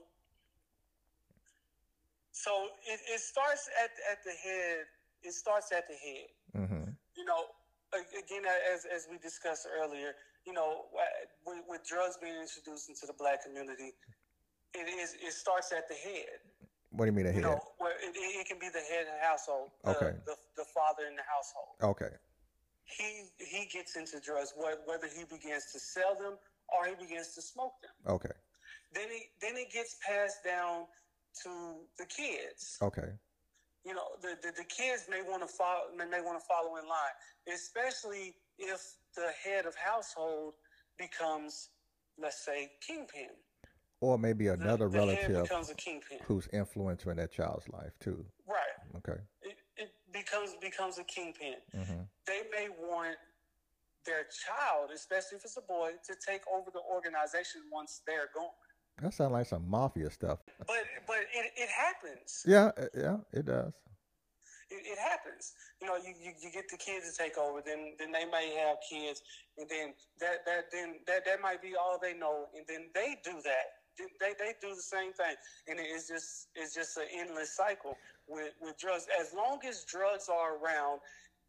[2.30, 2.50] so
[2.88, 4.84] it, it starts at at the head.
[5.22, 6.64] It starts at the head.
[6.64, 6.90] Mm-hmm.
[7.16, 7.44] You know,
[7.92, 10.14] again, as as we discussed earlier,
[10.46, 10.88] you know,
[11.46, 13.92] with, with drugs being introduced into the black community,
[14.74, 16.40] it is it starts at the head.
[16.90, 17.42] What do you mean the head?
[17.42, 19.70] You know, where it, it, can be the head of the household.
[19.84, 20.12] The, okay.
[20.26, 21.96] The, the father in the household.
[21.96, 22.12] Okay.
[22.84, 26.36] He he gets into drugs whether he begins to sell them
[26.68, 28.14] or he begins to smoke them.
[28.14, 28.36] Okay.
[28.92, 30.84] Then he then it gets passed down
[31.44, 32.76] to the kids.
[32.82, 33.08] Okay.
[33.84, 36.88] You know, the, the, the kids may want to follow may want to follow in
[36.88, 37.16] line,
[37.52, 38.80] especially if
[39.16, 40.54] the head of household
[40.98, 41.70] becomes,
[42.20, 43.30] let's say, kingpin.
[44.00, 45.50] Or maybe another the, the relative
[46.24, 48.24] who's influential in that child's life too.
[48.48, 48.98] Right.
[48.98, 49.20] Okay.
[49.42, 51.54] It, it becomes becomes a kingpin.
[51.74, 52.02] Mm-hmm.
[52.26, 53.16] They may want
[54.06, 58.50] their child, especially if it's a boy, to take over the organization once they're gone.
[59.00, 60.40] That sounds like some mafia stuff.
[60.58, 62.44] But but it, it happens.
[62.46, 63.72] Yeah, uh, yeah, it does.
[64.70, 65.52] It, it, happens.
[65.80, 68.54] You know, you, you, you get the kids to take over, then then they may
[68.56, 69.22] have kids,
[69.58, 73.16] and then that that then that that might be all they know, and then they
[73.24, 73.82] do that.
[73.98, 75.36] They, they do the same thing,
[75.68, 77.96] and it's just it's just an endless cycle
[78.28, 79.06] with with drugs.
[79.20, 81.00] As long as drugs are around,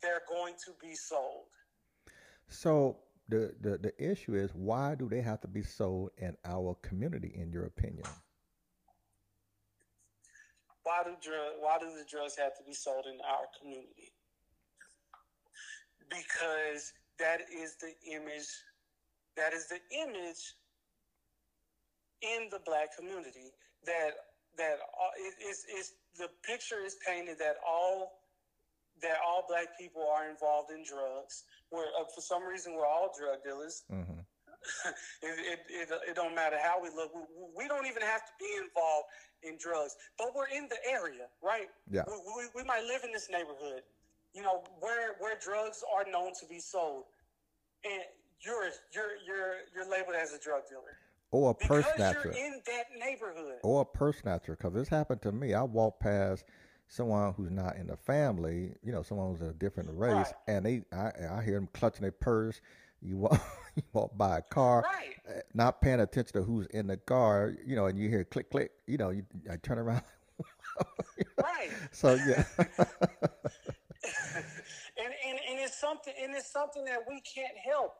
[0.01, 1.45] they're going to be sold.
[2.49, 2.97] So
[3.29, 7.33] the, the, the issue is why do they have to be sold in our community,
[7.35, 8.05] in your opinion?
[10.83, 14.11] Why do drug, why do the drugs have to be sold in our community?
[16.09, 18.49] Because that is the image
[19.35, 20.55] that is the image
[22.21, 23.51] in the black community
[23.85, 24.11] that
[24.57, 24.77] that
[25.41, 28.22] is is the picture is painted that all
[29.03, 31.43] that all black people are involved in drugs.
[31.69, 33.83] Where uh, for some reason we're all drug dealers.
[33.91, 34.23] Mm-hmm.
[35.23, 37.11] it, it, it, it, don't matter how we look.
[37.13, 37.21] We,
[37.63, 39.11] we, don't even have to be involved
[39.43, 41.67] in drugs, but we're in the area, right?
[41.91, 42.03] Yeah.
[42.07, 43.83] We, we, we might live in this neighborhood,
[44.33, 47.03] you know, where where drugs are known to be sold,
[47.83, 48.03] and
[48.39, 50.95] you're you're you're you're labeled as a drug dealer.
[51.31, 52.31] Or a purse snatcher.
[52.31, 53.57] in that neighborhood.
[53.63, 55.55] Or a purse snatcher, because this happened to me.
[55.55, 56.45] I walked past
[56.93, 60.33] someone who's not in the family, you know, someone who's a different race, right.
[60.47, 62.61] and they, I, I hear them clutching their purse.
[63.01, 63.41] You walk,
[63.75, 65.15] you walk by a car, right.
[65.27, 68.51] Eh, not paying attention to who's in the car, you know, and you hear click,
[68.51, 70.03] click, you know, you I turn around.
[71.41, 71.69] right.
[71.91, 72.43] So yeah.
[72.57, 72.67] and,
[75.25, 77.95] and and it's something and it's something that we can't help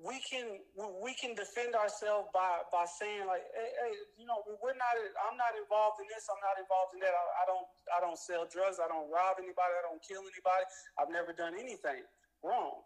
[0.00, 0.64] we can
[1.04, 4.96] we can defend ourselves by by saying like hey, hey, you know we're not
[5.28, 7.12] i'm not involved in this i'm not involved in that.
[7.12, 10.64] I, I, don't i don't sell drugs i don't rob anybody i don't kill anybody.
[10.96, 12.08] I've never done anything
[12.40, 12.80] wrong.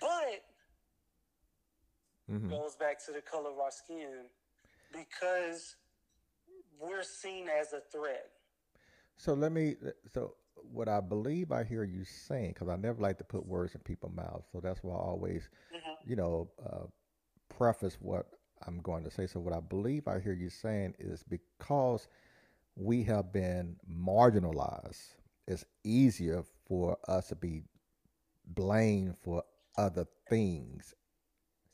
[0.00, 0.44] But
[2.28, 2.52] mm-hmm.
[2.52, 4.28] goes back to the color of our skin
[4.92, 5.76] because
[6.78, 8.28] we're seen as a threat.
[9.16, 9.76] So let me
[10.12, 10.34] so
[10.72, 13.80] what I believe I hear you saying, because I never like to put words in
[13.80, 16.10] people's mouths, so that's why I always, mm-hmm.
[16.10, 16.86] you know, uh,
[17.48, 18.26] preface what
[18.66, 19.26] I'm going to say.
[19.26, 22.08] So what I believe I hear you saying is because
[22.76, 25.14] we have been marginalized.
[25.46, 27.62] It's easier for us to be
[28.46, 29.42] blamed for
[29.76, 30.94] other things,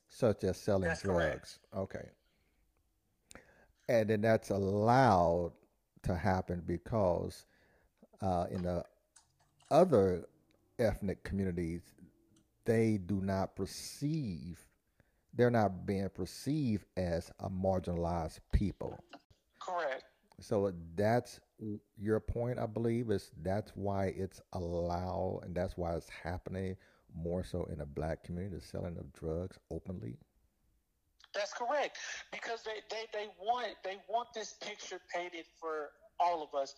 [0.08, 1.58] such as selling That's drugs.
[1.72, 1.84] correct.
[1.94, 2.08] Okay.
[3.88, 5.52] And then that's allowed
[6.04, 7.46] to happen because
[8.22, 8.84] uh, in the
[9.70, 10.26] other
[10.78, 11.82] ethnic communities,
[12.64, 14.60] they do not perceive,
[15.34, 18.98] they're not being perceived as a marginalized people.
[19.60, 20.04] Correct.
[20.40, 21.40] So that's
[21.96, 26.76] your point, I believe, is that's why it's allowed and that's why it's happening
[27.14, 30.16] more so in the black community, the selling of drugs openly.
[31.34, 31.98] That's correct.
[32.32, 36.74] Because they, they, they want they want this picture painted for all of us.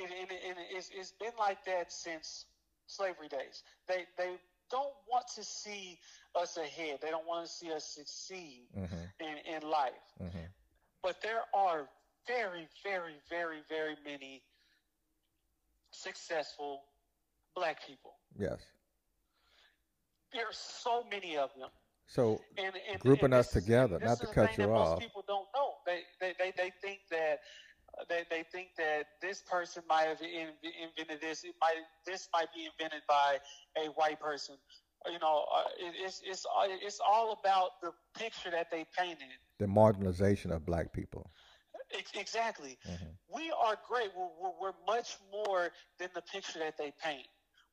[0.00, 2.44] And, and, and it's, it's been like that since
[2.86, 3.62] slavery days.
[3.88, 4.36] They they
[4.70, 5.98] don't want to see
[6.40, 6.98] us ahead.
[7.02, 9.92] They don't want to see us succeed Mm-hmm, in, in life.
[10.22, 10.38] mm-hmm.
[11.02, 11.88] But there are
[12.26, 14.42] very, very, very, very many
[15.90, 16.82] successful
[17.54, 18.14] black people.
[18.38, 18.60] Yes.
[20.32, 21.70] There are so many of them.
[22.06, 24.90] So and, and Grouping and us this together, this not to cut you off.
[24.90, 25.72] Most people don't know.
[25.86, 27.40] They they, they, they think that
[28.08, 31.44] they, they think that this person might have in, invented this.
[31.44, 31.74] It might
[32.06, 33.38] this might be invented by
[33.76, 34.56] a white person.
[35.06, 39.28] You know, uh, it, it's it's all- it's all about the picture that they painted.
[39.58, 41.30] the marginalization of black people.
[41.92, 42.76] Ex- Exactly.
[42.86, 43.16] Mhm.
[43.32, 44.10] We are great.
[44.16, 47.26] We're, we're, we're much more than the picture that they paint.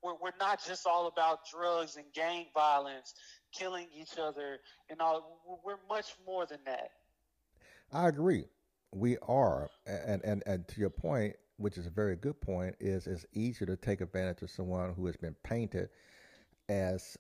[0.04, 3.14] We're, we're not just all about drugs and gang violence,
[3.52, 4.60] killing each other,
[4.90, 5.60] and all.
[5.66, 6.90] We're much more than that.
[7.92, 8.46] I agree.
[8.96, 13.08] We are, and and and to your point, which is a very good point, is
[13.08, 15.90] it's easier to take advantage of someone who has been painted
[16.70, 17.18] as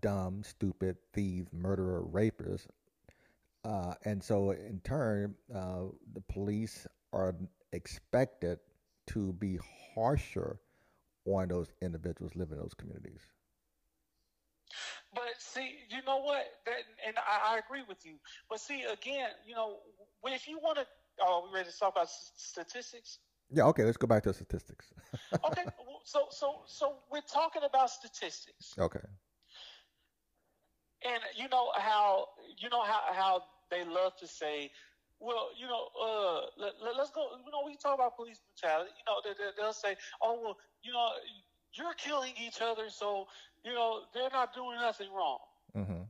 [0.00, 2.68] dumb, stupid, thief, murderer, rapist,
[3.64, 5.82] uh, and so in turn, uh,
[6.14, 7.34] the police are
[7.72, 8.58] expected
[9.08, 9.58] to be
[9.94, 10.58] harsher
[11.26, 13.20] on those individuals living in those communities.
[15.16, 16.44] But see, you know what?
[16.66, 16.76] That,
[17.08, 18.16] and I, I agree with you.
[18.50, 19.80] But see, again, you know,
[20.22, 20.86] when- if you want to,
[21.22, 23.20] oh, we ready to talk about statistics?
[23.50, 23.64] Yeah.
[23.68, 23.84] Okay.
[23.84, 24.92] Let's go back to statistics.
[25.46, 25.64] Okay,
[26.04, 28.74] so so so we're talking about statistics.
[28.78, 29.06] okay.
[31.04, 32.26] And you know how
[32.58, 34.70] you know how how they love to say,
[35.20, 37.28] well, you know, uh, let, let, us go.
[37.44, 38.92] You know, we talk about police brutality.
[38.96, 41.08] You know, they, they, they'll say, oh, well, you know,
[41.76, 43.26] you're killing each other, so
[43.64, 45.38] you know they're not doing nothing wrong.
[45.74, 46.02] hmm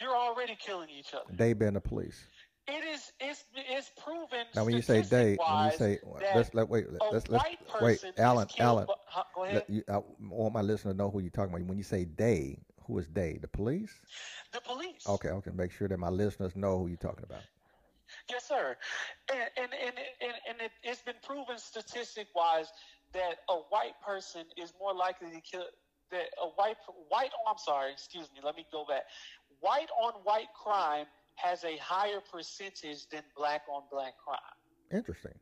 [0.00, 1.24] You're already killing each other.
[1.30, 2.26] They been the police.
[2.68, 4.46] It is it's it's proven.
[4.54, 5.98] Now, when you say they, when you say
[6.34, 7.44] let's let wait, let's let's
[7.80, 8.86] wait, Alan, Alan.
[8.86, 9.64] by- huh, go ahead.
[9.68, 11.66] You, I want my listener to know who you're talking about.
[11.66, 13.38] When you say they, who is they?
[13.40, 14.00] The police?
[14.52, 15.06] the police.
[15.08, 15.50] Okay, okay.
[15.54, 17.44] Make sure that my listeners know who you're talking about.
[18.30, 18.76] Yes, sir.
[19.32, 22.70] And and and and, and it, it's been proven statistic wise
[23.12, 25.64] that a white person is more likely to kill
[26.10, 26.76] that a white
[27.08, 27.30] white.
[27.34, 27.92] Oh, I'm sorry.
[27.92, 28.40] Excuse me.
[28.44, 29.02] Let me go back.
[29.60, 31.06] White on white crime
[31.36, 34.38] has a higher percentage than black on black crime.
[34.92, 35.32] Interesting.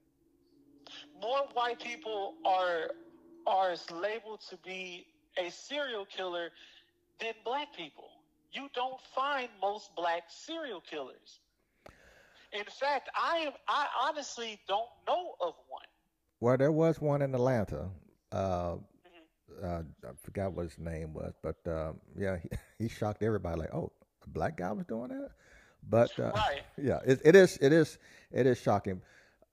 [1.20, 2.90] More white people are
[3.46, 5.06] are labeled to be
[5.36, 6.50] a serial killer
[7.20, 8.08] than black people.
[8.52, 11.40] You don't find most black serial killers.
[12.52, 15.89] In fact, I am I honestly don't know of one.
[16.40, 17.88] Well, there was one in Atlanta.
[18.32, 18.76] Uh,
[19.62, 22.48] uh, I forgot what his name was, but um, yeah, he,
[22.84, 23.60] he shocked everybody.
[23.60, 23.92] Like, oh,
[24.24, 25.30] a black guy was doing that.
[25.88, 26.62] But uh, Right.
[26.82, 27.98] yeah, it, it is, it is,
[28.32, 29.02] it is shocking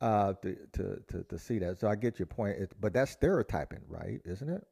[0.01, 1.79] uh, to, to to to see that.
[1.79, 2.57] So I get your point.
[2.57, 4.21] It, but that's stereotyping, right?
[4.25, 4.65] Isn't it?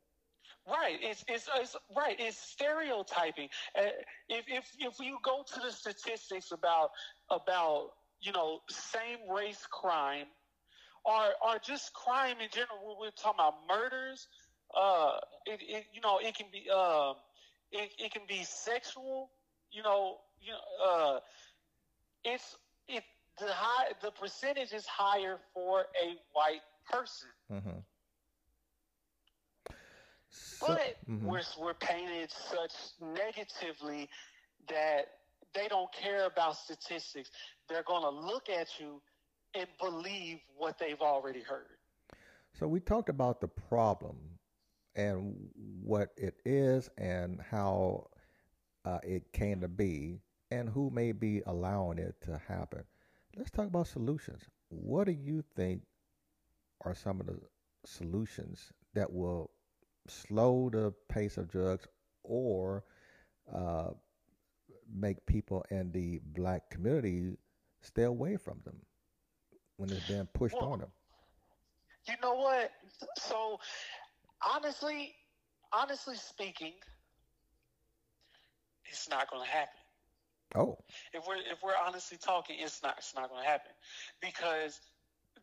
[0.68, 0.98] Right.
[1.02, 2.16] It's, it's, it's right.
[2.20, 3.50] It's stereotyping.
[3.78, 3.84] Uh,
[4.30, 6.90] if, if, if you go to the statistics about,
[7.30, 7.92] about,
[8.22, 10.26] you know, same race crime
[11.06, 14.28] or, or just crime in general, we're, we're talking about murders.
[14.76, 17.14] Uh, it, it, you know, it can be, uh,
[17.72, 19.30] it, it can be sexual,
[19.72, 21.20] you know, you know, uh,
[22.24, 23.04] it's, it,
[23.40, 27.30] the high, the percentage is higher for a white person.
[27.52, 27.80] Mm-hmm.
[30.30, 31.22] So, But mhm.
[31.24, 34.10] we're we're painted such negatively
[34.70, 35.08] that
[35.54, 37.30] they don't care about statistics.
[37.70, 39.02] They're going to look at you
[39.56, 41.78] and believe what they've already heard.
[42.54, 44.18] So we talked about the problem
[44.96, 45.36] and
[45.82, 48.08] what it is and how
[48.86, 50.20] uh, it came to be
[50.52, 52.84] and who may be allowing it to happen.
[53.36, 54.44] Let's talk about solutions.
[54.70, 55.82] What do you think
[56.82, 57.40] are some of the
[57.86, 59.52] solutions that will
[60.08, 61.88] slow the pace of drugs
[62.24, 62.84] or
[63.54, 63.90] uh,
[64.94, 67.38] make people in the black community
[67.82, 68.78] stay away from them?
[69.78, 70.90] When it's being pushed well, on them?
[72.08, 72.72] You know what?
[73.18, 73.60] So
[74.42, 75.14] honestly,
[75.74, 76.74] honestly speaking,
[78.86, 79.80] it's not going to happen.
[80.56, 80.78] Oh.
[81.14, 83.72] If we're if we're honestly talking, it's not it's not going to happen
[84.22, 84.80] because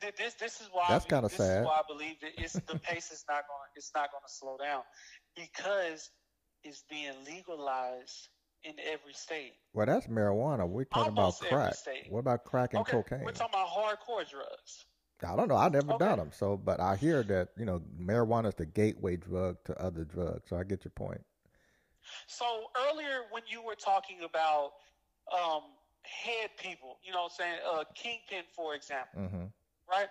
[0.00, 1.64] this this is why that's kind of sad.
[1.64, 4.56] why I believe that it's the pace is not going it's not going to slow
[4.56, 4.82] down
[5.36, 6.10] because
[6.64, 8.28] it's being legalized
[8.64, 9.52] in every state.
[9.72, 10.68] Well, that's marijuana.
[10.68, 12.06] We're talking Almost about crack.
[12.08, 13.24] What about crack and okay, cocaine?
[13.24, 14.84] We're talking about hardcore drugs.
[15.24, 15.56] I don't know.
[15.56, 16.04] I've never okay.
[16.04, 16.30] done them.
[16.32, 20.48] So, but I hear that you know marijuana is the gateway drug to other drugs.
[20.48, 21.20] So I get your point.
[22.26, 22.44] So
[22.90, 24.72] earlier when you were talking about
[25.32, 25.62] um,
[26.02, 29.44] head people, you know, what I'm saying uh, kingpin, for example, mm-hmm.
[29.88, 30.08] right?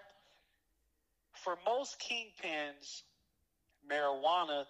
[1.44, 3.02] For most kingpins,
[3.92, 4.64] marijuana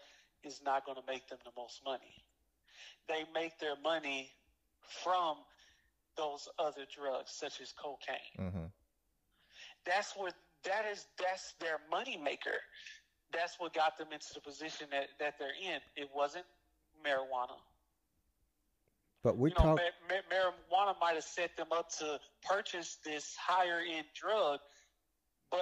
[0.43, 2.24] is not going to make them the most money.
[3.07, 4.32] They make their money
[5.03, 5.38] from
[6.18, 8.39] those other drugs, such as cocaine.
[8.39, 8.66] Mm-hmm.
[9.86, 10.34] That's what
[10.65, 11.05] that is.
[11.17, 12.57] That's their money maker.
[13.34, 15.79] That's what got them into the position that, that they're in.
[15.95, 16.45] It wasn't
[17.05, 17.57] marijuana.
[19.23, 19.79] But we you know, talk.
[20.09, 24.59] Ma- ma- marijuana might have set them up to purchase this higher end drug,
[25.51, 25.59] but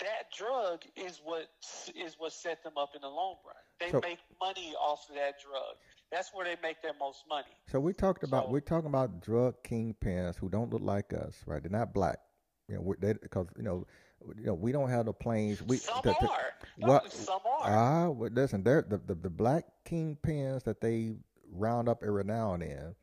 [0.00, 1.48] that drug is what
[1.94, 3.54] is what set them up in the long run.
[3.78, 5.76] They so, make money off of that drug.
[6.10, 7.56] That's where they make their most money.
[7.70, 11.42] So we talked about so, we're talking about drug kingpins who don't look like us,
[11.46, 11.62] right?
[11.62, 12.18] They're not black.
[12.72, 13.86] You know, they because you know,
[14.38, 15.62] you know, we don't have the planes.
[15.62, 16.54] We some the, the, are.
[16.78, 17.60] What, some are.
[17.62, 21.12] Ah, well, listen, they're the, the the black kingpins that they
[21.52, 22.94] round up every now and then.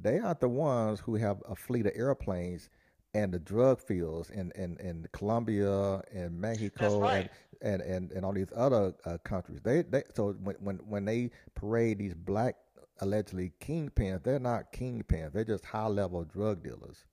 [0.00, 2.68] They aren't the ones who have a fleet of airplanes
[3.14, 7.30] and the drug fields in, in, in Colombia and Mexico right.
[7.62, 9.60] and, and, and, and all these other uh, countries.
[9.62, 12.56] They, they so when, when when they parade these black
[13.00, 15.32] allegedly kingpins, they're not kingpins.
[15.32, 17.04] They're just high level drug dealers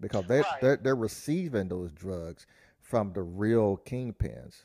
[0.00, 0.60] because they right.
[0.60, 2.46] they're, they're receiving those drugs
[2.80, 4.64] from the real kingpins.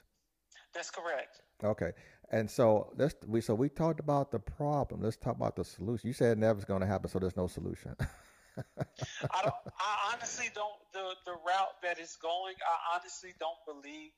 [0.74, 1.42] That's correct.
[1.64, 1.92] Okay.
[2.32, 5.02] And so let's we so we talked about the problem.
[5.02, 6.08] Let's talk about the solution.
[6.08, 7.96] You said never's going to happen, so there's no solution.
[8.00, 9.54] I don't.
[9.80, 10.78] I honestly don't.
[10.94, 14.12] The the route that it's going, I honestly don't believe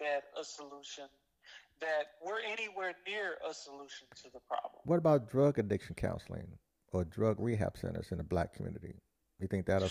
[0.00, 1.04] that a solution
[1.80, 4.80] that we're anywhere near a solution to the problem.
[4.84, 6.48] What about drug addiction counseling
[6.92, 8.94] or drug rehab centers in the black community?
[9.38, 9.90] You think that'll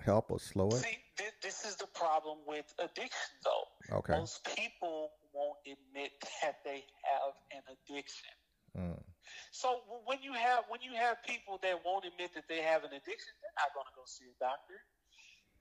[0.00, 0.82] help or slow it?
[0.82, 3.96] See, th- this is the problem with addiction, though.
[3.98, 4.14] Okay.
[4.14, 6.12] Most people won't admit
[6.42, 8.34] that they have an addiction.
[8.76, 9.02] Mm.
[9.50, 12.90] So when you have when you have people that won't admit that they have an
[12.90, 14.80] addiction, they're not going to go see a doctor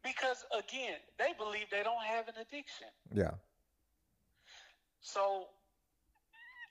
[0.04, 2.88] because again, they believe they don't have an addiction.
[3.14, 3.36] Yeah.
[5.02, 5.48] So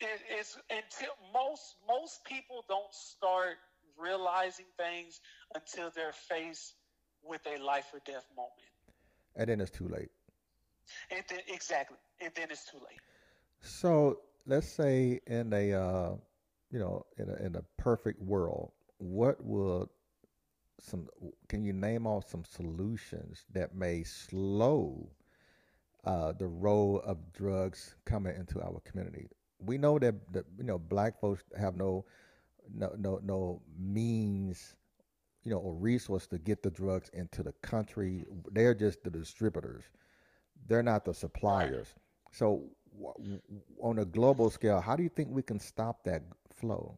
[0.00, 3.58] it, it's until most most people don't start
[3.98, 5.20] realizing things
[5.54, 6.74] until they're faced
[7.24, 8.52] with a life or death moment.
[9.36, 10.10] And then it's too late.
[11.10, 13.00] And then, exactly, and then it's too late.
[13.60, 16.10] So let's say in a uh,
[16.70, 19.88] you know, in a, in a perfect world, what would
[20.80, 21.08] some
[21.48, 25.10] can you name off some solutions that may slow
[26.04, 29.28] uh, the role of drugs coming into our community?
[29.58, 32.04] We know that, that you know black folks have no
[32.72, 34.74] no no no means
[35.44, 38.24] you know a resource to get the drugs into the country.
[38.52, 39.84] They're just the distributors.
[40.66, 41.88] They're not the suppliers.
[42.32, 42.64] So
[43.80, 46.22] on a global scale, how do you think we can stop that
[46.60, 46.96] flow.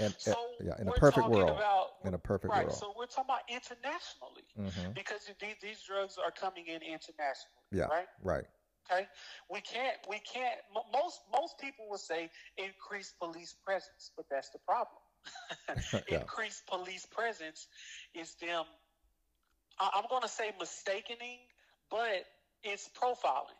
[0.00, 0.34] And, so uh,
[0.64, 1.50] yeah, in a perfect world.
[1.50, 2.76] About, in a perfect right, world.
[2.76, 4.90] So we're talking about internationally mm-hmm.
[4.92, 7.62] because these, these drugs are coming in internationally.
[7.70, 7.84] Yeah.
[7.84, 8.08] Right.
[8.22, 8.44] Right.
[8.90, 9.06] Okay.
[9.48, 9.96] We can't.
[10.10, 10.58] We can't.
[10.92, 12.28] Most most people will say
[12.58, 15.00] increase police presence, but that's the problem.
[16.08, 17.66] Increased police presence
[18.14, 18.64] is them.
[19.78, 21.38] I'm going to say mistakening,
[21.90, 22.24] but
[22.62, 23.58] it's profiling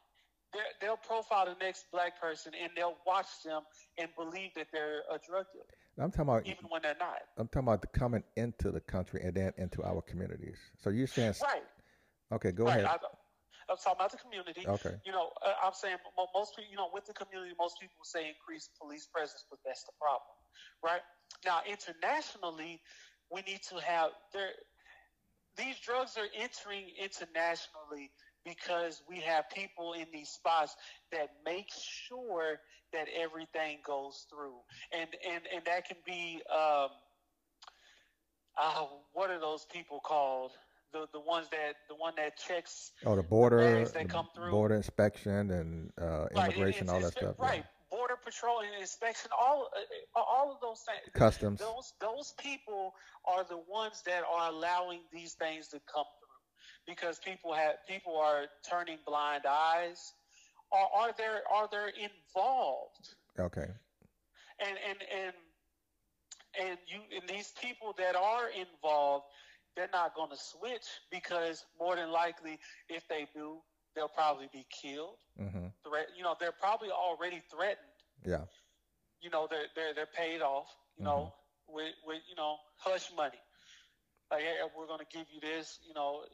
[0.81, 3.63] they'll profile the next black person and they'll watch them
[3.99, 5.65] and believe that they're a drug dealer.
[5.99, 7.23] I'm talking about even when they're not.
[7.39, 10.59] I'm talking about the coming into the country and then into our communities.
[10.83, 11.63] So you're saying right?
[12.33, 12.83] Okay, go right.
[12.83, 12.87] ahead.
[12.87, 12.99] I,
[13.71, 14.67] I'm talking about the community.
[14.67, 14.99] Okay.
[15.07, 15.97] You know, uh, I'm saying
[16.35, 19.85] most people, you know, with the community, most people say increase police presence, but that's
[19.87, 20.35] the problem,
[20.83, 21.01] right?
[21.45, 22.81] Now, internationally,
[23.31, 24.51] we need to have there.
[25.57, 28.11] These drugs are entering internationally
[28.45, 30.75] because we have people in these spots
[31.13, 32.59] that make sure
[32.93, 34.57] that everything goes through,
[34.93, 36.89] and and and that can be um,
[38.61, 40.53] uh, what are those people called?
[40.93, 44.77] The the ones that the one that checks oh the border that come through border
[44.77, 47.65] inspection and uh, immigration right, all that stuff right
[48.25, 49.71] patrol and inspection all
[50.17, 52.95] uh, all of those things customs those those people
[53.27, 56.25] are the ones that are allowing these things to come through
[56.87, 60.13] because people have people are turning blind eyes,
[60.71, 63.15] or are there are they involved?
[63.39, 63.69] Okay.
[64.61, 65.33] And and and
[66.61, 69.25] and you and these people that are involved,
[69.77, 72.59] they're not going to switch because more than likely,
[72.89, 73.59] if they do,
[73.95, 75.17] they'll probably be killed.
[75.41, 75.67] Mm-hmm.
[75.87, 77.79] Threat, you know, they're probably already threatened.
[78.25, 78.45] Yeah.
[79.21, 80.69] You know, they're they're they're paid off.
[80.97, 81.33] You know,
[81.69, 83.39] with with you know hush money.
[84.31, 85.79] Like, hey, we're going to give you this.
[85.87, 86.25] You know,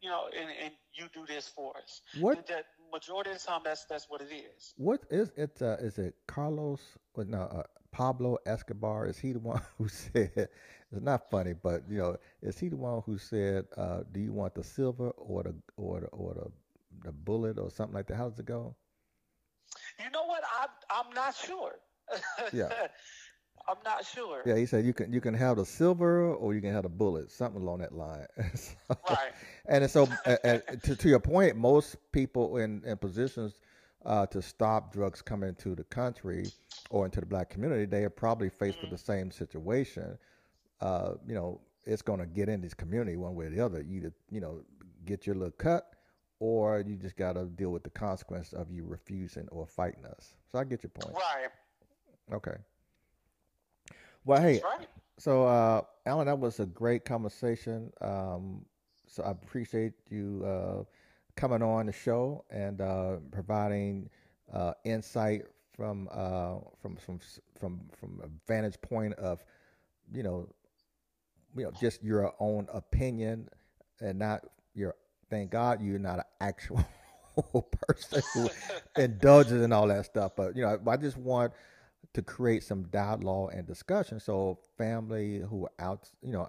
[0.00, 2.02] you know, and, and you do this for us.
[2.12, 4.74] What That majority of the time, that's that's what it is.
[4.76, 5.60] what is it?
[5.60, 6.80] Uh, is it Carlos?
[7.14, 9.06] Or no, uh, Pablo Escobar.
[9.06, 10.30] Is he the one who said?
[10.90, 14.32] It's not funny, but you know, is he the one who said, uh, "Do you
[14.32, 16.50] want the silver or the or the or the,
[17.04, 18.74] the bullet or something like that?" How does it go?
[20.02, 20.42] You know what?
[20.60, 21.72] I'm I'm not sure.
[22.52, 22.68] Yeah.
[23.68, 24.42] I'm not sure.
[24.46, 26.88] Yeah, he said you can you can have the silver or you can have the
[26.88, 28.26] bullet, something along that line.
[28.54, 28.74] So-
[29.10, 29.32] Right.
[29.66, 33.58] And so, uh, to, to your point, most people in, in positions
[34.06, 36.46] uh, to stop drugs coming into the country
[36.88, 40.16] or into the black community, they are probably faced with the same situation.
[40.80, 43.82] Uh, you know, it's going to get in this community one way or the other.
[43.82, 44.62] You, to, you know,
[45.04, 45.92] get your little cut,
[46.40, 50.34] or you just got to deal with the consequence of you refusing or fighting us.
[50.50, 51.14] So I get your point.
[51.14, 51.48] Right.
[52.32, 52.56] Okay.
[54.24, 54.86] Well, hey, right.
[55.18, 57.90] so, uh, Alan, that was a great conversation.
[58.00, 58.64] Um,
[59.06, 60.84] so I appreciate you uh,
[61.34, 64.10] coming on the show and uh, providing
[64.52, 65.42] uh, insight
[65.74, 67.20] from uh, from from
[67.58, 69.44] from from a vantage point of,
[70.12, 70.48] you know,
[71.56, 73.48] you know, just your own opinion
[74.00, 74.94] and not your.
[75.30, 76.84] Thank God you're not an actual
[77.88, 78.50] person who
[79.00, 80.32] indulges in all that stuff.
[80.36, 81.52] But you know, I just want
[82.14, 84.20] to create some dialogue and discussion.
[84.20, 86.48] So family who are out, you know,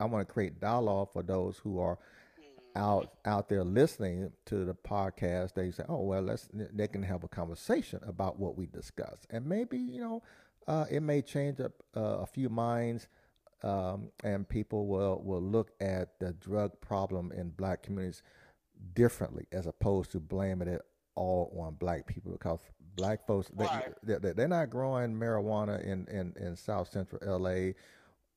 [0.00, 1.98] I want to create dialogue for those who are
[2.74, 5.54] out out there listening to the podcast.
[5.54, 9.46] They say, "Oh, well, let's." They can have a conversation about what we discuss, and
[9.46, 10.22] maybe you know,
[10.66, 13.08] uh, it may change up uh, a few minds,
[13.62, 18.22] um, and people will will look at the drug problem in black communities
[18.94, 20.82] differently, as opposed to blaming it
[21.14, 22.58] all on black people because
[22.96, 23.94] black folks they, Right.
[24.02, 27.72] they, they're not growing marijuana in, in, in South Central LA,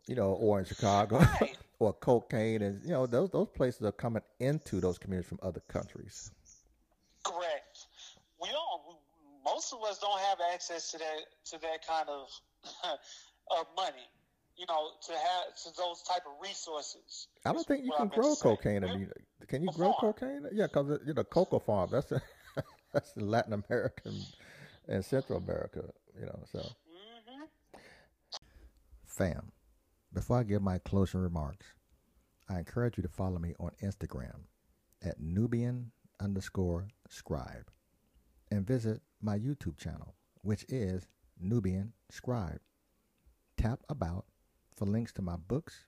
[0.07, 1.57] you know, or in Chicago, Right.
[1.79, 5.61] or cocaine, and you know those those places are coming into those communities from other
[5.67, 6.31] countries.
[7.23, 7.87] Correct.
[8.41, 8.97] We don't.
[9.43, 11.19] Most of us don't have access to that
[11.51, 12.27] to that kind of
[13.51, 14.07] of money.
[14.57, 17.27] You know, to have to those type of resources.
[17.45, 18.83] I don't think you can grow cocaine.
[18.83, 18.93] Yeah.
[18.93, 20.45] In the, can you grow cocaine?
[20.53, 21.89] Yeah, because you know, cocoa farm.
[21.91, 22.21] That's a,
[22.93, 24.15] that's the Latin American
[24.87, 25.83] and Central America.
[26.17, 26.59] You know, so.
[26.59, 27.47] Mhm.
[29.03, 29.51] Fam,
[30.13, 31.67] before I give my closing remarks,
[32.49, 34.43] I encourage you to follow me on Instagram
[35.01, 37.69] at Nubian underscore scribe
[38.51, 41.07] and visit my YouTube channel, which is
[41.39, 42.59] Nubian Scribe.
[43.57, 44.25] Tap about
[44.75, 45.85] for links to my books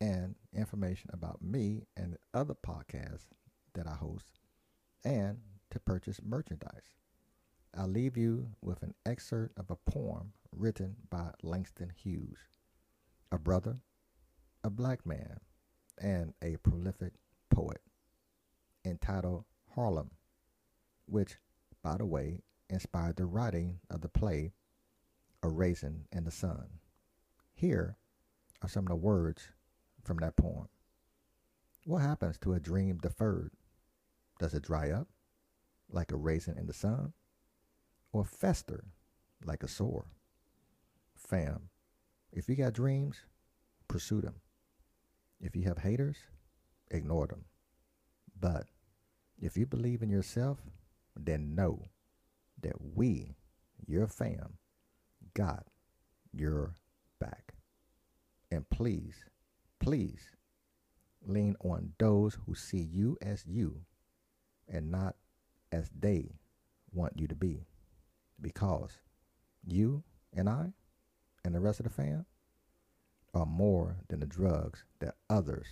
[0.00, 3.26] and information about me and other podcasts
[3.74, 4.38] that I host
[5.04, 5.38] and
[5.70, 6.94] to purchase merchandise.
[7.76, 12.38] I'll leave you with an excerpt of a poem written by Langston Hughes,
[13.30, 13.78] a brother,
[14.64, 15.40] a black man,
[15.98, 17.12] and a prolific
[17.50, 17.80] poet,
[18.84, 19.44] entitled
[19.74, 20.10] Harlem,
[21.06, 21.36] which,
[21.82, 22.40] by the way,
[22.70, 24.52] inspired the writing of the play
[25.42, 26.66] A Raisin in the Sun.
[27.54, 27.96] Here
[28.66, 29.52] are some of the words
[30.02, 30.66] from that poem.
[31.84, 33.52] What happens to a dream deferred?
[34.40, 35.06] Does it dry up
[35.88, 37.12] like a raisin in the sun?
[38.12, 38.86] Or fester
[39.44, 40.06] like a sore?
[41.14, 41.68] Fam,
[42.32, 43.20] if you got dreams,
[43.86, 44.34] pursue them.
[45.40, 46.16] If you have haters,
[46.90, 47.44] ignore them.
[48.38, 48.64] But
[49.40, 50.58] if you believe in yourself,
[51.14, 51.84] then know
[52.62, 53.36] that we,
[53.86, 54.54] your fam,
[55.34, 55.66] got
[56.32, 56.74] your
[57.20, 57.55] back.
[58.50, 59.24] And please,
[59.80, 60.36] please
[61.26, 63.80] lean on those who see you as you
[64.68, 65.16] and not
[65.72, 66.30] as they
[66.92, 67.66] want you to be.
[68.40, 68.98] Because
[69.66, 70.02] you
[70.34, 70.72] and I
[71.44, 72.26] and the rest of the fam
[73.34, 75.66] are more than the drugs that others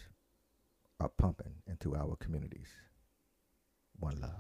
[1.01, 2.68] are pumping into our communities.
[3.99, 4.31] One love.